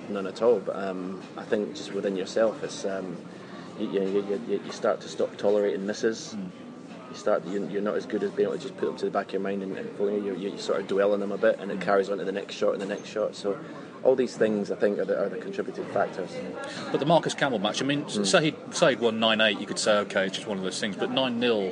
[0.10, 0.60] none at all.
[0.60, 3.18] But um, I think just within yourself, it's um,
[3.80, 6.36] you, you, you, you, start to stop tolerating misses.
[6.38, 6.50] Mm.
[7.10, 9.12] You start you're not as good as being able to just put them to the
[9.12, 11.60] back of your mind and, and you, you, sort of dwell on them a bit,
[11.60, 11.82] and it mm.
[11.82, 13.36] carries on to the next shot and the next shot.
[13.36, 13.58] So.
[14.04, 16.36] All these things, I think, are the, are the contributing factors.
[16.92, 18.26] But the Marcus Campbell match, I mean, mm.
[18.26, 20.64] say he'd, say he'd won 9 8, you could say, okay, it's just one of
[20.64, 20.96] those things.
[20.96, 21.72] But 9 0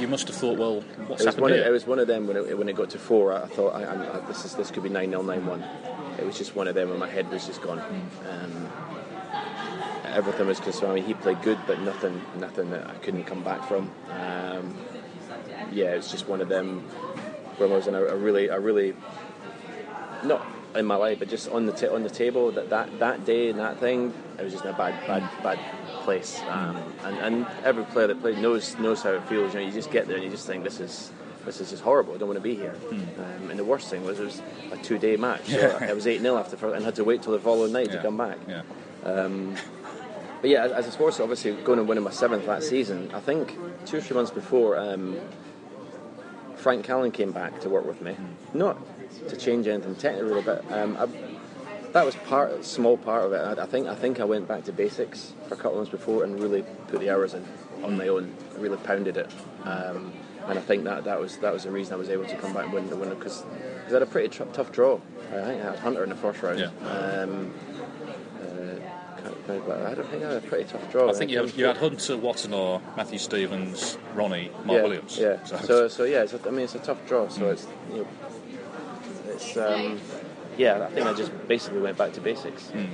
[0.00, 1.62] you must have thought, well, what's it happened here?
[1.62, 3.32] Of, it was one of them when it, when it got to four.
[3.32, 5.64] I thought, I, I, this is this could be nine 0 nine one.
[6.18, 7.80] It was just one of them, and my head was just gone.
[8.28, 8.68] Um,
[10.04, 10.92] everything was concerned.
[10.92, 13.90] I mean, he played good, but nothing, nothing that I couldn't come back from.
[14.10, 14.76] Um,
[15.72, 16.80] yeah, it's just one of them
[17.58, 18.94] where I was in a, a really, a really
[20.24, 23.24] not in my life, but just on the t- on the table that, that that
[23.24, 25.58] day and that thing, it was just in a bad, bad, bad
[26.00, 26.40] place.
[26.48, 29.54] Um, and, and every player that played knows knows how it feels.
[29.54, 31.10] You know, you just get there and you just think this is
[31.44, 32.14] this is just horrible.
[32.14, 32.72] I don't want to be here.
[32.72, 33.20] Hmm.
[33.20, 35.46] Um, and the worst thing was it was a two day match.
[35.46, 35.90] So yeah.
[35.90, 37.96] it was eight 0 after first, and had to wait till the following night yeah.
[37.96, 38.38] to come back.
[38.48, 38.62] Yeah.
[39.04, 39.56] Um,
[40.40, 43.10] but yeah, as a sports, obviously going and winning my seventh that season.
[43.12, 45.18] I think two or three months before, um,
[46.56, 48.14] Frank Callan came back to work with me.
[48.14, 48.58] Hmm.
[48.58, 48.78] Not
[49.28, 51.08] to change anything technically, but um, I,
[51.92, 53.40] that was part, small part of it.
[53.40, 55.90] I, I, think I think I went back to basics for a couple of months
[55.90, 57.44] before and really put the hours in
[57.82, 58.34] on my own.
[58.54, 59.30] I really pounded it,
[59.64, 60.12] um,
[60.46, 62.52] and I think that that was that was the reason I was able to come
[62.52, 63.44] back and win the winner because
[63.88, 65.00] I had a pretty tr- tough draw.
[65.30, 66.60] I think I had Hunter in the first round.
[66.60, 66.68] Yeah.
[66.88, 67.52] Um,
[68.42, 68.80] uh,
[69.18, 71.10] I don't think I had a pretty tough draw.
[71.10, 75.18] I think you, have, you had Hunter, Watanabe, Matthew Stevens, Ronnie, Mark yeah, Williams.
[75.18, 75.44] Yeah.
[75.44, 76.22] So, so, so yeah.
[76.22, 77.28] It's a, I mean, it's a tough draw.
[77.28, 77.52] So mm.
[77.52, 78.08] it's you know,
[79.28, 79.56] it's.
[79.56, 80.00] Um,
[80.60, 82.70] yeah, I think I just basically went back to basics.
[82.74, 82.90] Mm.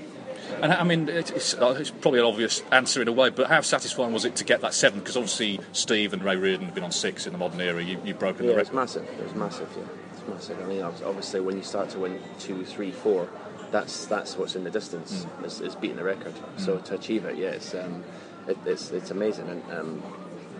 [0.62, 1.54] And I mean, it's, it's,
[1.90, 4.72] probably an obvious answer in a way, but how satisfying was it to get that
[4.72, 5.00] seven?
[5.00, 7.82] Because obviously Steve and Ray Reardon have been on six in the modern era.
[7.82, 8.68] You, have broken yeah, the record.
[8.68, 9.08] It was massive.
[9.18, 9.68] It was massive.
[9.76, 10.62] Yeah, it's massive.
[10.62, 13.28] I mean, obviously when you start to win two, three, four,
[13.72, 15.26] that's that's what's in the distance.
[15.40, 15.46] Mm.
[15.46, 16.34] Is, is beating the record.
[16.34, 16.60] Mm.
[16.60, 18.04] So to achieve it, yeah, it's um,
[18.46, 20.02] it, it's it's amazing, and um,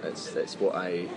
[0.03, 1.09] it's it's what I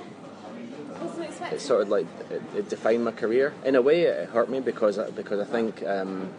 [1.51, 3.53] it sort of like it, it, defined my career.
[3.63, 5.83] In a way, it hurt me because because I think.
[5.85, 6.29] Um,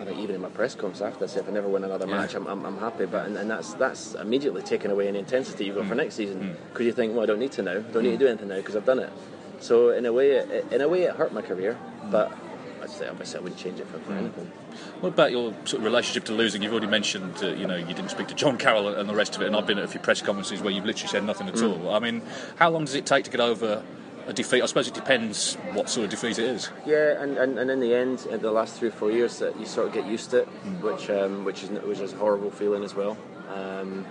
[0.00, 2.06] I think even in my press conference after I said if I never win another
[2.06, 2.18] yeah.
[2.18, 3.06] match, I'm, I'm, I'm, happy.
[3.06, 5.88] But and, and, that's that's immediately taken away any intensity you've got mm.
[5.88, 6.86] for next season because mm.
[6.86, 7.78] you think, well, I don't need to now.
[7.78, 8.20] I don't need to mm.
[8.20, 9.10] do anything now because I've done it.
[9.58, 11.76] So in a way, it, in a way, it hurt my career.
[12.04, 12.12] Mm.
[12.12, 12.32] But
[12.82, 14.18] I'd say obviously I wouldn't change it for, for mm.
[14.18, 14.46] anything.
[15.00, 16.62] What about your sort of relationship to losing?
[16.62, 19.36] You've already mentioned, uh, you know, you didn't speak to John Carroll and the rest
[19.36, 21.48] of it, and I've been at a few press conferences where you've literally said nothing
[21.48, 21.84] at mm.
[21.84, 21.94] all.
[21.94, 22.22] I mean,
[22.56, 23.82] how long does it take to get over
[24.26, 24.62] a defeat?
[24.62, 26.70] I suppose it depends what sort of defeat it is.
[26.86, 29.58] Yeah, and, and, and in the end, in the last three or four years, that
[29.58, 30.80] you sort of get used to it, mm.
[30.82, 33.16] which um, which is which is a horrible feeling as well.
[33.54, 34.06] Um,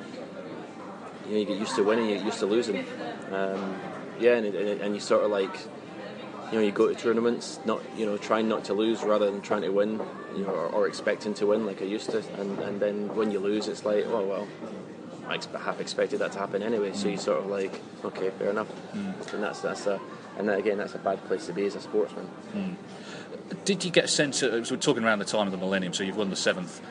[1.28, 2.86] you, know, you get used to winning, you get used to losing.
[3.32, 3.76] Um,
[4.20, 5.56] yeah, and, and, and you sort of like
[6.52, 9.42] you know you go to tournaments not you know trying not to lose rather than
[9.42, 10.02] trying to win
[10.36, 13.32] you know or, or expecting to win like I used to and, and then when
[13.32, 14.48] you lose it's like oh well
[15.28, 16.94] I half expected that to happen anyway.
[16.94, 18.68] So you sort of like, okay, fair enough.
[18.94, 19.34] Mm.
[19.34, 20.00] And that's that's a,
[20.38, 22.30] and again, that's a bad place to be as a sportsman.
[22.56, 22.76] Mm.
[23.66, 24.42] Did you get a sense?
[24.42, 25.94] Of, so we're talking around the time of the millennium.
[25.94, 26.82] So you've won the seventh.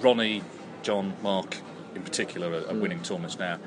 [0.00, 0.42] Ronnie,
[0.82, 1.58] John, Mark,
[1.94, 2.80] in particular, are, are mm.
[2.80, 3.58] winning tournaments now.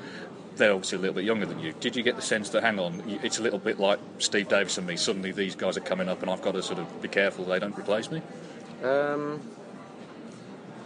[0.56, 1.72] They're obviously a little bit younger than you.
[1.80, 4.76] Did you get the sense that, hang on, it's a little bit like Steve Davis
[4.78, 4.96] and me?
[4.96, 7.58] Suddenly these guys are coming up, and I've got to sort of be careful they
[7.58, 8.20] don't replace me.
[8.84, 9.40] Um,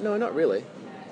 [0.00, 0.64] no, not really.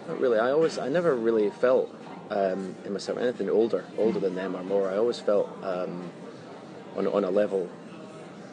[0.06, 0.38] Not really.
[0.38, 1.94] I always, I never really felt
[2.30, 4.90] um, in myself anything older, older than them or more.
[4.90, 6.10] I always felt um,
[6.96, 7.68] on on a level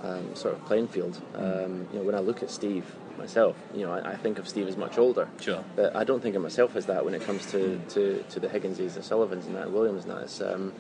[0.04, 1.22] um, sort of playing field.
[1.36, 2.86] Um, you know, when I look at Steve
[3.18, 5.28] myself, you know, I, I think of Steve as much older.
[5.40, 5.64] Sure.
[5.76, 8.50] But I don't think of myself as that when it comes to, to, to the
[8.50, 10.06] Higginses, the Sullivans, and that Williams.
[10.06, 10.54] And that.
[10.54, 10.74] Um,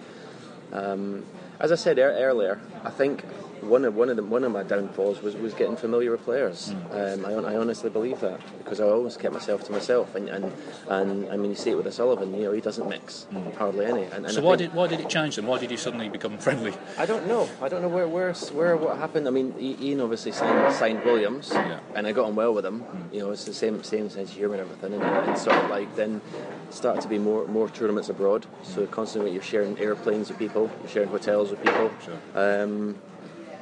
[0.71, 1.25] um,
[1.59, 3.23] as I said er- earlier, I think
[3.61, 6.73] one of one of the, one of my downfalls was, was getting familiar with players.
[6.91, 10.51] Um, I, I honestly believe that because I always kept myself to myself, and and,
[10.89, 13.85] and I mean you see it with the Sullivan, you know he doesn't mix hardly
[13.85, 14.03] any.
[14.03, 15.45] And, and So I why did why did it change then?
[15.45, 16.73] Why did you suddenly become friendly?
[16.97, 17.49] I don't know.
[17.61, 19.27] I don't know where where where what happened.
[19.27, 21.79] I mean, Ian obviously signed, signed Williams, Yeah.
[21.95, 22.83] and I got on well with him.
[23.11, 25.69] You know, it's the same same sense of humour and everything, and, and sort of
[25.69, 26.21] like then
[26.69, 28.45] started to be more more tournaments abroad.
[28.63, 31.91] So constantly you're sharing airplanes with people, you're sharing hotels with people.
[32.03, 32.63] Sure.
[32.63, 32.95] Um,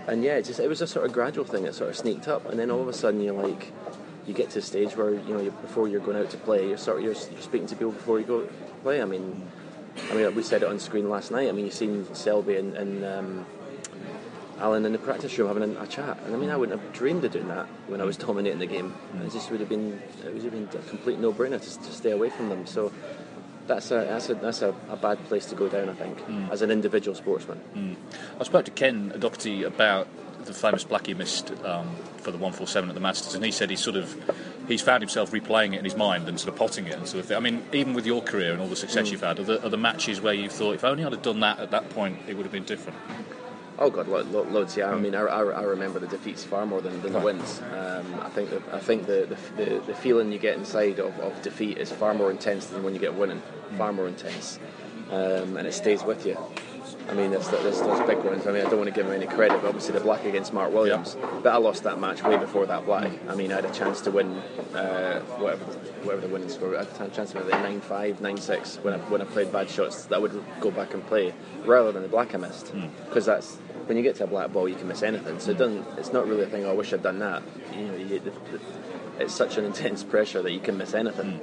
[0.10, 2.28] and yeah, it just it was a sort of gradual thing that sort of sneaked
[2.28, 3.72] up, and then all of a sudden you're like.
[4.28, 6.68] You get to a stage where you know you before you're going out to play,
[6.68, 8.48] you're sort of you're, you're speaking to people before you go
[8.84, 9.02] play.
[9.02, 9.50] I mean,
[10.12, 11.50] I mean, we said it on screen last night.
[11.50, 13.46] I mean, you've seen Selby and, and um,
[14.60, 16.94] Alan in the practice room having a, a chat, and I mean, I wouldn't have
[16.94, 18.94] dreamed of doing that when I was dominating the game.
[19.26, 22.12] It just would have been it would have been a complete no-brainer to, to stay
[22.12, 22.68] away from them.
[22.68, 22.92] So
[23.70, 25.88] that's a that's a that's a, a bad place to go down.
[25.88, 26.52] I think mm.
[26.52, 27.62] as an individual sportsman.
[27.76, 27.96] Mm.
[28.40, 30.08] I spoke to Ken Doherty about
[30.46, 33.70] the famous black he missed um, for the 147 at the Masters, and he said
[33.70, 34.14] he sort of
[34.68, 37.22] he's found himself replaying it in his mind and sort of potting it and sort
[37.22, 37.38] of thing.
[37.38, 39.12] I mean, even with your career and all the success mm.
[39.14, 41.40] you've had, are the, are the matches where you thought if only I'd have done
[41.42, 42.98] that at that point, it would have been different?
[43.82, 44.76] Oh God, lo- lo- loads.
[44.76, 47.62] Yeah, I mean, I, I, I remember the defeats far more than, than the wins.
[47.74, 51.42] Um, I think the, I think the, the, the, feeling you get inside of, of
[51.42, 53.42] defeat is far more intense than when you get winning.
[53.78, 54.60] Far more intense,
[55.12, 56.38] um, and it stays with you.
[57.08, 58.46] I mean, there's, those big ones.
[58.46, 60.54] I mean, I don't want to give him any credit, but obviously the black against
[60.54, 61.18] Mark Williams.
[61.42, 63.12] But I lost that match way before that black.
[63.28, 64.34] I mean, I had a chance to win
[64.76, 65.64] uh, whatever
[66.04, 66.76] whatever the winning score.
[66.76, 69.70] I had a chance to win at 9-5, 9-6 when I when I played bad
[69.70, 70.06] shots.
[70.06, 71.34] That I would go back and play
[71.66, 72.74] rather than the black I missed
[73.06, 73.58] because that's
[73.90, 75.40] when you get to a black ball, you can miss anything.
[75.40, 75.84] So it doesn't.
[75.98, 76.64] It's not really a thing.
[76.64, 77.42] Oh, I wish I'd done that.
[77.76, 78.60] You know, you, the, the,
[79.20, 81.40] it's such an intense pressure that you can miss anything.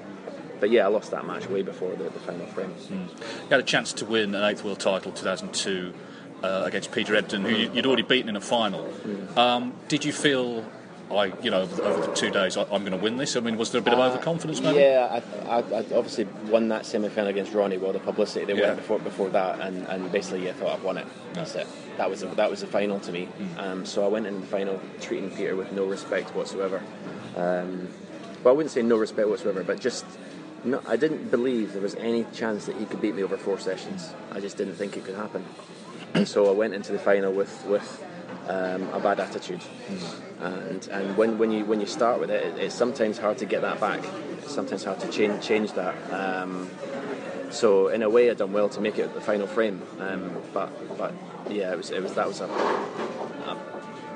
[0.60, 2.72] But yeah, I lost that match way before the, the final frame.
[2.88, 3.08] You
[3.50, 5.92] had a chance to win an eighth world title 2002
[6.42, 8.88] uh, against Peter Ebdon, who you- you'd already beaten in a final.
[9.36, 10.64] Um, did you feel,
[11.10, 13.36] I, you know, over the, two days, I, I'm going to win this?
[13.36, 14.80] I mean, was there a bit of overconfidence, maybe?
[14.80, 17.78] Yeah, I, I, I obviously won that semi final against Ronnie.
[17.78, 18.68] Well, the publicity they Yeah.
[18.68, 21.06] went before before that, and, and basically, yeah, I thought I've won it.
[21.34, 21.68] That's it.
[21.96, 23.28] That was a, that was the final to me.
[23.56, 26.82] Um, so I went in the final treating Peter with no respect whatsoever.
[27.36, 27.88] Um,
[28.42, 30.04] well, I wouldn't say no respect whatsoever, but just
[30.64, 33.58] no, I didn't believe there was any chance that he could beat me over four
[33.60, 34.12] sessions.
[34.32, 35.44] I just didn't think it could happen.
[36.14, 38.02] And so I went into the final with with
[38.48, 39.62] um, a bad attitude,
[40.40, 43.46] and and when, when you when you start with it, it, it's sometimes hard to
[43.46, 44.04] get that back.
[44.38, 45.94] It's sometimes hard to change change that.
[46.12, 46.70] Um,
[47.50, 50.70] so in a way, I done well to make it the final frame, um, but
[50.98, 51.12] but
[51.50, 53.56] yeah, it was it was that was a, a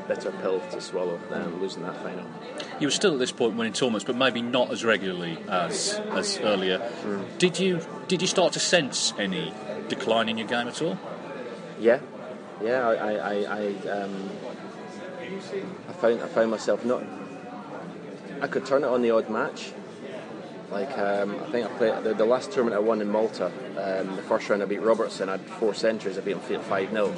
[0.09, 2.25] bitter pill to swallow, um, losing that final.
[2.81, 6.39] You were still at this point winning tournaments, but maybe not as regularly as as
[6.39, 6.91] earlier.
[7.39, 9.53] Did you did you start to sense any
[9.89, 10.99] decline in your game at all?
[11.79, 12.01] Yeah,
[12.63, 12.89] yeah.
[12.89, 14.31] I, I, I, um,
[15.89, 17.03] I found I found myself not.
[18.41, 19.73] I could turn it on the odd match.
[20.71, 23.47] Like um, I think I played the, the last tournament I won in Malta.
[23.47, 25.29] Um, the first round I beat Robertson.
[25.29, 26.17] I had four centuries.
[26.17, 27.15] I beat him five 0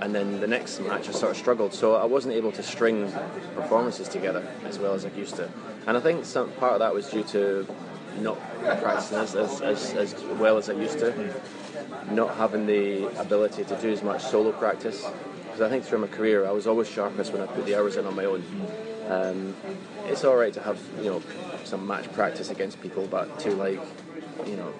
[0.00, 3.12] And then the next match I sort of struggled, so I wasn't able to string
[3.54, 5.50] performances together as well as I used to.
[5.86, 7.66] And I think some part of that was due to
[8.20, 8.38] not
[8.80, 11.12] practicing as, as, as, as well as I used to
[12.10, 15.04] not having the ability to do as much solo practice.
[15.44, 17.96] Because I think through my career, I was always sharpest when I put the hours
[17.96, 18.44] in on my own.
[19.08, 19.54] Um,
[20.06, 21.22] it's all right to have you know
[21.64, 23.80] some match practice against people, but to like
[24.46, 24.72] you know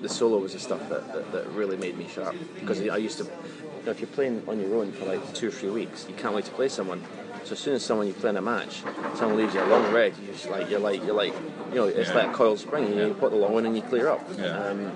[0.00, 2.34] the solo was the stuff that, that, that really made me sharp.
[2.54, 5.48] Because I used to, you know, if you're playing on your own for like two
[5.48, 7.02] or three weeks, you can't wait to play someone.
[7.44, 8.82] So as soon as someone you play in a match,
[9.14, 11.34] someone leaves you a long red, you just like you're like you're like
[11.70, 12.14] you know it's Yeah.
[12.16, 12.96] like a coiled spring.
[12.96, 14.20] You put the long one and you clear up.
[14.38, 14.56] Yeah.
[14.68, 14.92] Um,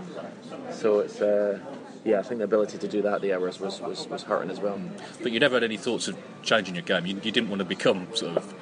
[0.70, 1.58] so it's uh,
[2.04, 4.60] yeah, I think the ability to do that the hours was, was, was hurting as
[4.60, 4.78] well.
[5.22, 7.06] But you never had any thoughts of changing your game.
[7.06, 8.54] You, you didn't want to become sort of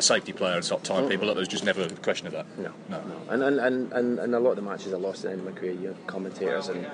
[0.00, 1.10] a safety player and start tying mm.
[1.10, 1.36] people up.
[1.36, 2.46] There was just never a question of that.
[2.58, 3.02] No, No.
[3.28, 5.46] And, and, and, and, and a lot of the matches I lost in the end
[5.46, 6.86] of my career, you have commentators and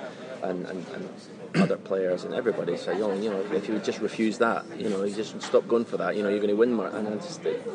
[0.43, 1.09] and, and, and
[1.55, 4.65] other players and everybody say, you know, you know, if you would just refuse that,
[4.77, 6.87] you know, you just stop going for that, you know, you're going to win more.
[6.87, 7.65] And I just, it,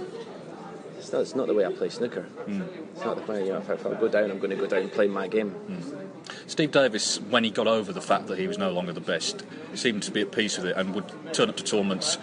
[0.98, 2.26] it's not, it's not the way I play snooker.
[2.46, 2.66] Mm.
[2.94, 4.56] It's not the way, you know, if I, if I go down, I'm going to
[4.56, 5.54] go down and play my game.
[5.68, 6.08] Mm.
[6.46, 9.44] Steve Davis, when he got over the fact that he was no longer the best,
[9.74, 12.18] seemed to be at peace with it and would turn up to tournaments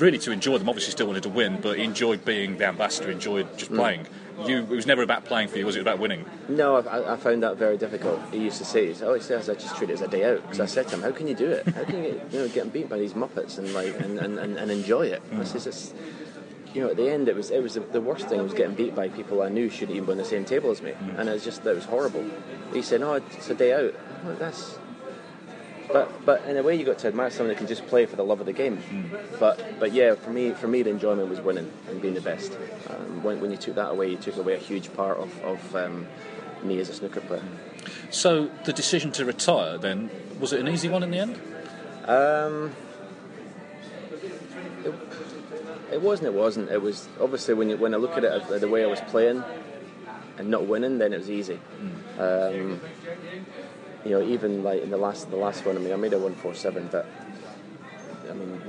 [0.00, 0.68] really to enjoy them.
[0.68, 3.76] Obviously, still wanted to win, but he enjoyed being the ambassador, enjoyed just mm.
[3.76, 4.06] playing.
[4.46, 6.24] You, it was never about playing for you, was it about winning?
[6.48, 8.20] No, I, I found that very difficult.
[8.32, 10.42] He used to say, "Oh, he says I just treat it as a day out."
[10.42, 10.68] Because I mm.
[10.68, 11.68] said to him, "How can you do it?
[11.68, 14.38] How can you, get, you know, getting beat by these muppets and like and, and,
[14.38, 15.46] and, and enjoy it?" I mm.
[15.46, 15.94] says, "It's."
[16.72, 18.76] You know, at the end, it was it was the, the worst thing was getting
[18.76, 21.28] beat by people I knew shouldn't even be on the same table as me, and
[21.28, 22.24] it was just that was horrible.
[22.72, 23.92] He said, "No, it's a day out."
[24.24, 24.78] Like, that's
[25.92, 28.16] but but in a way, you got to admire someone that can just play for
[28.16, 28.82] the love of the game.
[29.38, 32.56] But but yeah, for me for me the enjoyment was winning and being the best.
[32.88, 35.76] Um, when, when you took that away, you took away a huge part of, of
[35.76, 36.06] um,
[36.62, 37.42] me as a snooker player.
[38.10, 41.40] So the decision to retire then was it an easy one in the end?
[42.06, 42.72] Um,
[44.84, 44.94] it,
[45.92, 46.28] it wasn't.
[46.28, 46.70] It wasn't.
[46.70, 49.00] It was obviously when you, when I look at it uh, the way I was
[49.02, 49.44] playing
[50.38, 51.60] and not winning, then it was easy.
[52.18, 52.80] Um,
[54.04, 56.18] you know, even like in the last the last one, I mean, I made a
[56.18, 57.06] one four seven, but
[58.28, 58.60] I mean,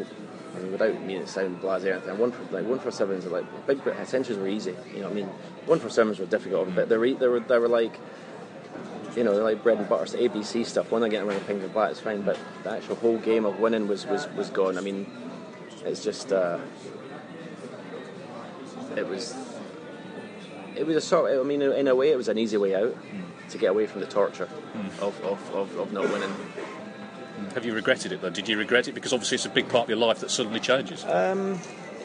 [0.56, 3.26] I mean, without meaning to sound blasé or anything, one for like one four sevens
[3.26, 4.76] are like big bit essentials were easy.
[4.94, 5.28] You know, I mean,
[5.66, 7.98] one four sevens were difficult, but they were they were they were like.
[9.14, 10.90] You know, like bread and butter, so ABC stuff.
[10.90, 12.22] When I get around a pink and black, it's fine.
[12.22, 14.78] But the actual whole game of winning was was, was gone.
[14.78, 15.06] I mean,
[15.84, 16.60] it's just uh,
[18.96, 19.36] it was
[20.78, 21.34] it was a sort.
[21.34, 22.96] Of, I mean, in a way, it was an easy way out
[23.52, 25.04] to get away from the torture hmm.
[25.04, 26.30] of, of, of, of not winning.
[26.30, 27.46] Hmm.
[27.54, 28.30] Have you regretted it though?
[28.30, 28.94] Did you regret it?
[28.94, 31.04] Because obviously it's a big part of your life that suddenly changes.
[31.06, 31.60] Um,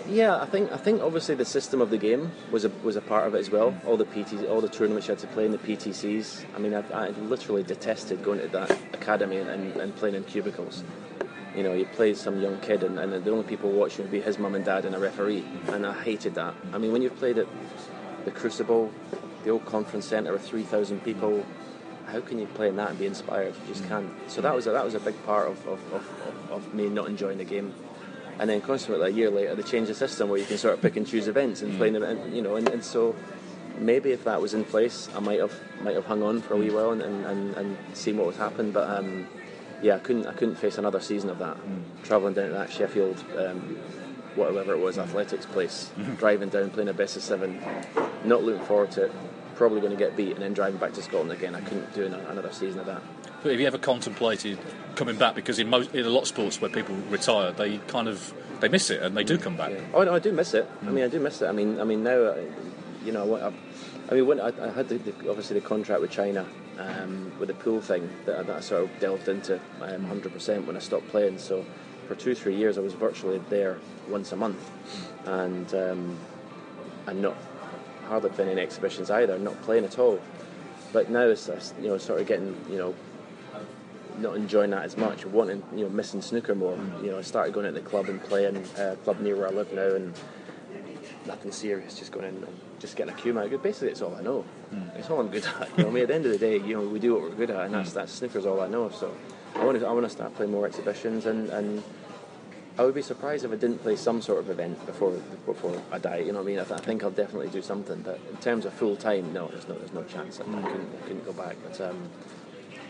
[0.09, 3.01] yeah, I think I think obviously the system of the game was a was a
[3.01, 3.77] part of it as well.
[3.85, 6.45] All the PTs, all the tournaments you had to play in the PTCs.
[6.55, 10.25] I mean, I, I literally detested going to that academy and, and, and playing in
[10.25, 10.85] cubicles.
[11.57, 14.21] You know, you play some young kid, and, and the only people watching would be
[14.21, 16.55] his mum and dad and a referee, and I hated that.
[16.73, 17.47] I mean, when you've played at
[18.25, 18.93] the Crucible,
[19.47, 21.47] the old conference centre with three thousand people,
[22.07, 23.55] how can you play in that and be inspired?
[23.55, 24.11] You just can't.
[24.29, 27.07] So that was a, that was a big part of, of, of, of, me not
[27.07, 27.73] enjoying the game.
[28.41, 30.83] And then consequently, a year later, they changed the system where you can sort of
[30.83, 33.15] pick and choose events and play them, and, you know, and, and so
[33.79, 36.57] maybe if that was in place, I might have might have hung on for a
[36.57, 38.73] wee while and, and, and, seen what would happen.
[38.73, 39.29] But um,
[39.81, 41.57] yeah, I couldn't I couldn't face another season of that.
[42.03, 43.79] Travelling down to that Sheffield, um,
[44.37, 47.61] whatever it was, athletics place, driving down, playing a best of seven,
[48.25, 49.13] not looking forward to it.
[49.55, 51.55] Probably going to get beat, and then driving back to Scotland again.
[51.55, 53.01] I couldn't do another season of that.
[53.43, 54.59] But have you ever contemplated
[54.97, 55.35] coming back?
[55.35, 58.69] Because in most, in a lot of sports where people retire, they kind of they
[58.69, 59.73] miss it and they do come back.
[59.95, 60.69] Oh no, I do miss it.
[60.83, 61.47] I mean, I do miss it.
[61.47, 62.37] I mean, I mean now, uh,
[63.05, 63.53] you know, I,
[64.11, 66.45] I mean, when I, I had the, the, obviously the contract with China
[66.79, 70.77] um, with the pool thing that, that I sort of delved into um, 100% when
[70.77, 71.39] I stopped playing.
[71.39, 71.65] So
[72.07, 74.71] for two, three years, I was virtually there once a month,
[75.25, 76.19] and um,
[77.07, 77.37] and not
[78.09, 80.21] hardly been in exhibitions either, not playing at all.
[80.93, 81.49] But now it's
[81.81, 82.95] you know sort of getting you know
[84.19, 86.79] not enjoying that as much, wanting you know missing snooker more.
[87.03, 89.51] You know, I started going to the club and playing uh, club near where I
[89.51, 90.15] live now, and
[91.27, 92.47] nothing serious, just going in and
[92.79, 93.63] just getting a cue out.
[93.63, 94.45] Basically, it's all I know.
[94.97, 95.77] It's all I'm good at.
[95.77, 97.23] You know, I mean, at the end of the day, you know, we do what
[97.23, 98.91] we're good at, and that's that's snooker's all I know.
[98.91, 99.15] So
[99.59, 101.83] I want to I want to start playing more exhibitions, and and
[102.79, 105.13] I would be surprised if I didn't play some sort of event before
[105.47, 106.19] before I die.
[106.19, 106.59] You know what I mean?
[106.59, 109.49] I, th- I think I'll definitely do something, but in terms of full time, no,
[109.49, 110.41] there's no there's no chance.
[110.41, 111.81] I, I couldn't I couldn't go back, but.
[111.81, 112.11] Um,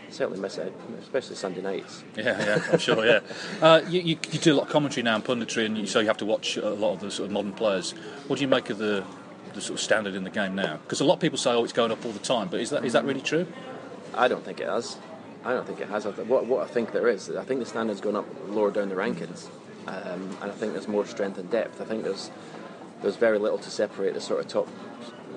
[0.09, 2.01] Certainly miss it, especially Sunday nights.
[2.15, 3.05] Yeah, yeah, I'm sure.
[3.05, 3.19] Yeah,
[3.61, 5.99] uh, you, you, you do a lot of commentary now and punditry, and you, so
[5.99, 7.91] you have to watch a lot of the sort of modern players.
[8.27, 9.03] What do you make of the
[9.53, 10.77] the sort of standard in the game now?
[10.77, 12.69] Because a lot of people say, "Oh, it's going up all the time," but is
[12.69, 13.47] that is that really true?
[14.13, 14.97] I don't think it has.
[15.47, 16.05] I don't think it has.
[16.05, 18.69] I th- What, what I think there is, I think the standard's gone up lower
[18.69, 19.47] down the rankings,
[19.87, 21.79] um, and I think there's more strength and depth.
[21.79, 22.31] I think there's
[23.01, 24.67] there's very little to separate the sort of top,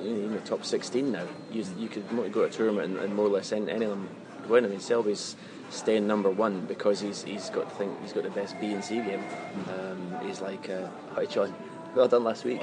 [0.02, 1.26] you know, top 16 now.
[1.52, 3.90] You, you could go to a tournament and, and more or less any, any of
[3.90, 4.08] them
[4.48, 4.64] win.
[4.64, 5.36] I mean, Selby's
[5.70, 8.84] staying number one because he's he's got I think he's got the best B and
[8.84, 9.22] C game.
[9.68, 11.54] Um, he's like, uh, hi John,
[11.94, 12.60] well done last week.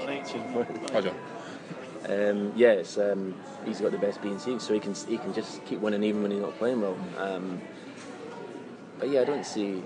[0.91, 1.15] Hi, John.
[2.07, 5.17] Um, yeah, it's, um, he's got the best B and C, so he can he
[5.17, 6.97] can just keep winning even when he's not playing well.
[7.17, 7.61] Um,
[8.99, 9.83] but yeah, I don't see.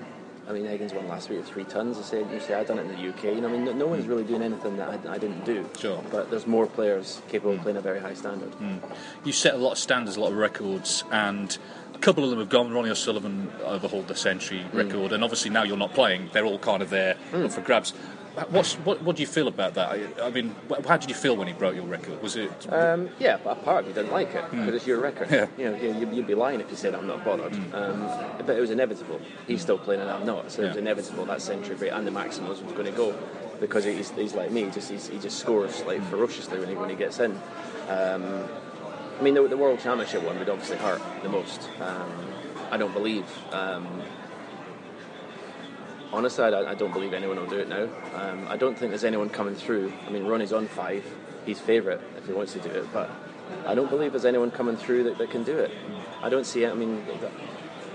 [0.47, 1.97] I mean, Higgins won last week with three tons.
[1.97, 3.23] I said, you say I done it in the UK.
[3.25, 5.69] You know, I mean, no, no one's really doing anything that I, I didn't do.
[5.77, 6.03] Sure.
[6.11, 8.51] But there's more players capable of playing a very high standard.
[9.23, 11.57] You set a lot of standards, a lot of records, and
[11.93, 12.73] a couple of them have gone.
[12.73, 16.29] Ronnie O'Sullivan overhauled the century record, and obviously now you're not playing.
[16.33, 17.93] They're all kind of there up for grabs.
[18.49, 19.89] What's, what, what do you feel about that?
[19.89, 20.55] I, I mean,
[20.87, 22.21] how did you feel when he broke your record?
[22.21, 22.71] Was it?
[22.71, 25.29] Um, yeah, but a part of me didn't like it because it's your record.
[25.29, 25.47] Yeah.
[25.57, 27.53] You know, you- you'd, you'd be lying if you said I'm not bothered.
[27.73, 28.07] Um,
[28.45, 29.19] but it was inevitable.
[29.47, 32.11] He's still playing and I'm not, so it was inevitable that century break and the
[32.11, 33.13] maximums was going to go
[33.59, 34.69] because he's, he's like me.
[34.71, 37.31] Just he's, he just scores like ferociously when he when he gets in.
[37.89, 38.45] Um,
[39.19, 41.67] I mean, the, the World Championship one would obviously hurt the most.
[41.79, 42.11] Um,
[42.71, 43.25] I don't believe.
[46.13, 47.87] Honestly, I, I, don't believe anyone will do it now.
[48.15, 49.93] Um, I don't think there's anyone coming through.
[50.05, 51.05] I mean, Ronnie's on five.
[51.45, 53.09] He's favourite if he wants to do it, but
[53.65, 55.71] I don't believe there's anyone coming through that, that can do it.
[56.21, 56.71] I don't see it.
[56.71, 57.03] I mean,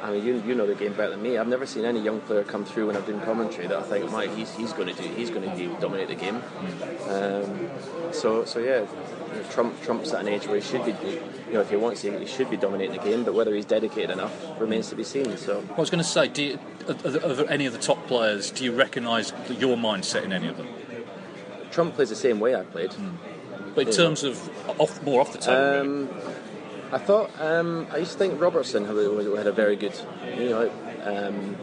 [0.06, 1.36] I mean, you, you know the game better than me.
[1.36, 4.08] I've never seen any young player come through when I've done commentary that I think,
[4.12, 6.36] Mike, he's, he's going to do, he's going to dominate the game.
[7.08, 7.68] Um,
[8.12, 8.86] so, so yeah,
[9.50, 10.92] Trump Trump's at an age where he should be,
[11.48, 13.24] you know, if he wants to, he should be dominating the game.
[13.24, 15.36] But whether he's dedicated enough remains to be seen.
[15.36, 18.62] So, I was going to say, do you, of any of the top players, do
[18.62, 20.68] you recognise your mindset in any of them?
[21.72, 22.90] Trump plays the same way I played.
[22.90, 23.16] Mm.
[23.74, 24.48] But in terms of
[24.80, 25.80] off, more off the table.
[25.80, 26.08] Um,
[26.92, 28.96] I thought um, I used to think Robertson had,
[29.46, 29.94] a very good,
[30.38, 30.70] you know,
[31.02, 31.56] um,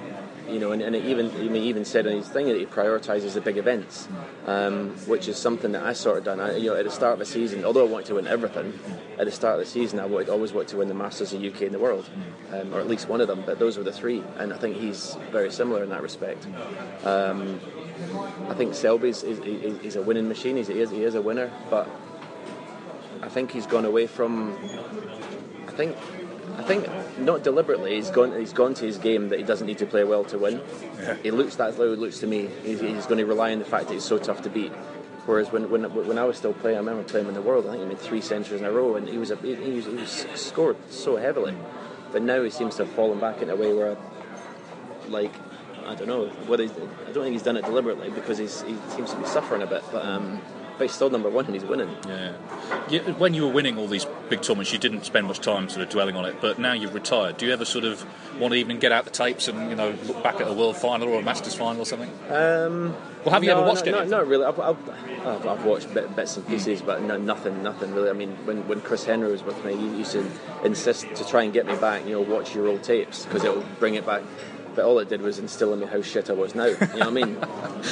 [0.50, 3.42] you know, and, and even he even said in his thing that he prioritises the
[3.42, 4.10] big events,
[4.46, 6.40] um, which is something that I sort of done.
[6.42, 8.78] I, you know, at the start of the season, although I wanted to win everything,
[9.18, 11.62] at the start of the season, I always wanted to win the Masters of UK
[11.62, 12.10] and the world,
[12.52, 13.44] um, or at least one of them.
[13.46, 16.46] But those were the three, and I think he's very similar in that respect.
[17.06, 17.62] Um,
[18.50, 20.58] I think Selby's is, is, is, a winning machine.
[20.58, 21.88] He's, he, is, he is a winner, but
[23.24, 24.58] I think he's gone away from.
[25.68, 25.96] I think,
[26.58, 26.88] I think
[27.20, 27.96] not deliberately.
[27.96, 28.38] He's gone.
[28.38, 30.62] He's gone to his game that he doesn't need to play well to win.
[31.00, 31.16] Yeah.
[31.24, 32.50] He looks that's how it looks to me.
[32.64, 34.74] He's, he's, going to rely on the fact that he's so tough to beat.
[35.26, 37.66] Whereas when, when, when I was still playing, I remember playing in the world.
[37.66, 39.72] I think he made three centuries in a row, and he was a, he, he,
[39.72, 41.56] was, he was scored so heavily.
[42.12, 43.96] But now he seems to have fallen back in a way where,
[45.08, 45.32] like,
[45.86, 49.16] I don't know whether I don't think he's done it deliberately because he seems to
[49.16, 49.84] be suffering a bit.
[49.94, 50.42] But um,
[50.84, 51.96] he's still number one and he's winning.
[52.08, 52.34] Yeah.
[52.90, 53.02] yeah.
[53.14, 55.90] When you were winning all these big tournaments, you didn't spend much time sort of
[55.90, 56.36] dwelling on it.
[56.42, 57.38] But now you've retired.
[57.38, 58.06] Do you ever sort of
[58.40, 60.78] want to even get out the tapes and you know look back at a World
[60.78, 62.10] Final or a Masters Final or something?
[62.30, 64.10] Um, well, have you no, ever watched no, it?
[64.10, 64.46] No, not really.
[64.46, 66.86] I've, I've, I've watched bit, bits and pieces, mm.
[66.86, 68.10] but no, nothing, nothing really.
[68.10, 70.30] I mean, when, when Chris Henry was with me, he used to
[70.64, 72.06] insist to try and get me back.
[72.06, 74.24] You know, watch your old tapes because it'll bring it back
[74.76, 76.66] but all it did was instill in me how shit I was now.
[76.66, 77.38] You know what I mean?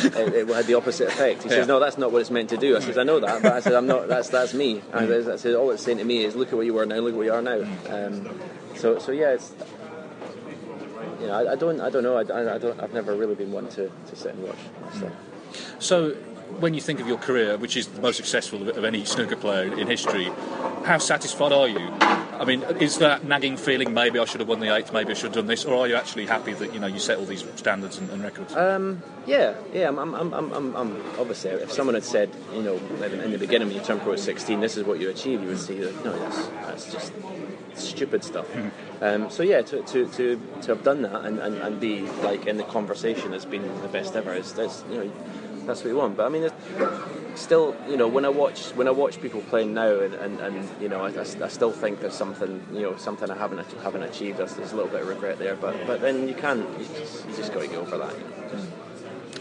[0.04, 1.44] it, it, had the opposite effect.
[1.44, 1.56] He yeah.
[1.58, 3.54] says, "No, that's not what it's meant to do." I says, "I know that," but
[3.54, 4.08] I said, "I'm not.
[4.08, 5.32] That's that's me." And mm.
[5.32, 6.98] I said, "All it's saying to me is, look at what you were now.
[6.98, 8.28] Look at what you are now." Mm.
[8.28, 8.40] Um,
[8.76, 9.54] so so yeah, it's
[11.20, 12.18] you know, I, I, don't I don't know.
[12.18, 12.80] I, I, don't.
[12.80, 14.58] I've never really been one to, to sit and watch.
[15.00, 15.12] So.
[15.80, 16.10] so
[16.60, 19.74] when you think of your career, which is the most successful of any snooker player
[19.78, 20.26] in history,
[20.84, 21.92] how satisfied are you?
[22.42, 25.14] I mean, is that nagging feeling maybe I should have won the eighth, maybe I
[25.14, 27.26] should have done this, or are you actually happy that you know you set all
[27.26, 28.56] these standards and, and records?
[28.56, 29.90] Um, yeah, yeah.
[29.90, 33.68] I'm, I'm, I'm, I'm, I'm, obviously if someone had said, you know, in the beginning
[33.68, 36.04] when you turned pro at 16, this is what you achieve, you would see that
[36.04, 37.14] no, that's that's just
[37.76, 38.52] stupid stuff.
[38.52, 39.04] Mm-hmm.
[39.04, 42.48] Um, so yeah, to, to, to, to have done that and, and, and be like
[42.48, 44.34] in the conversation has been the best ever.
[44.34, 45.12] It's, it's you know
[45.72, 46.18] that's what you want.
[46.18, 46.50] But I mean,
[47.36, 50.82] still, you know, when I watch when I watch people playing now, and, and, and
[50.82, 54.38] you know, I, I, still think there's something, you know, something I haven't haven't achieved.
[54.38, 57.28] There's, there's a little bit of regret there, but but then you can you just,
[57.28, 58.18] you just got to get over that.
[58.18, 58.24] You
[58.58, 58.68] know,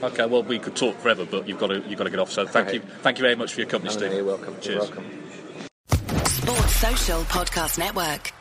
[0.03, 2.31] Okay, well, we could talk forever, but you've got to you've got to get off.
[2.31, 2.75] So thank right.
[2.77, 4.13] you, thank you very much for your company, oh, Steve.
[4.13, 4.55] you're welcome.
[4.61, 4.89] Cheers.
[4.89, 6.25] You're welcome.
[6.25, 8.33] Sports Social Podcast Network.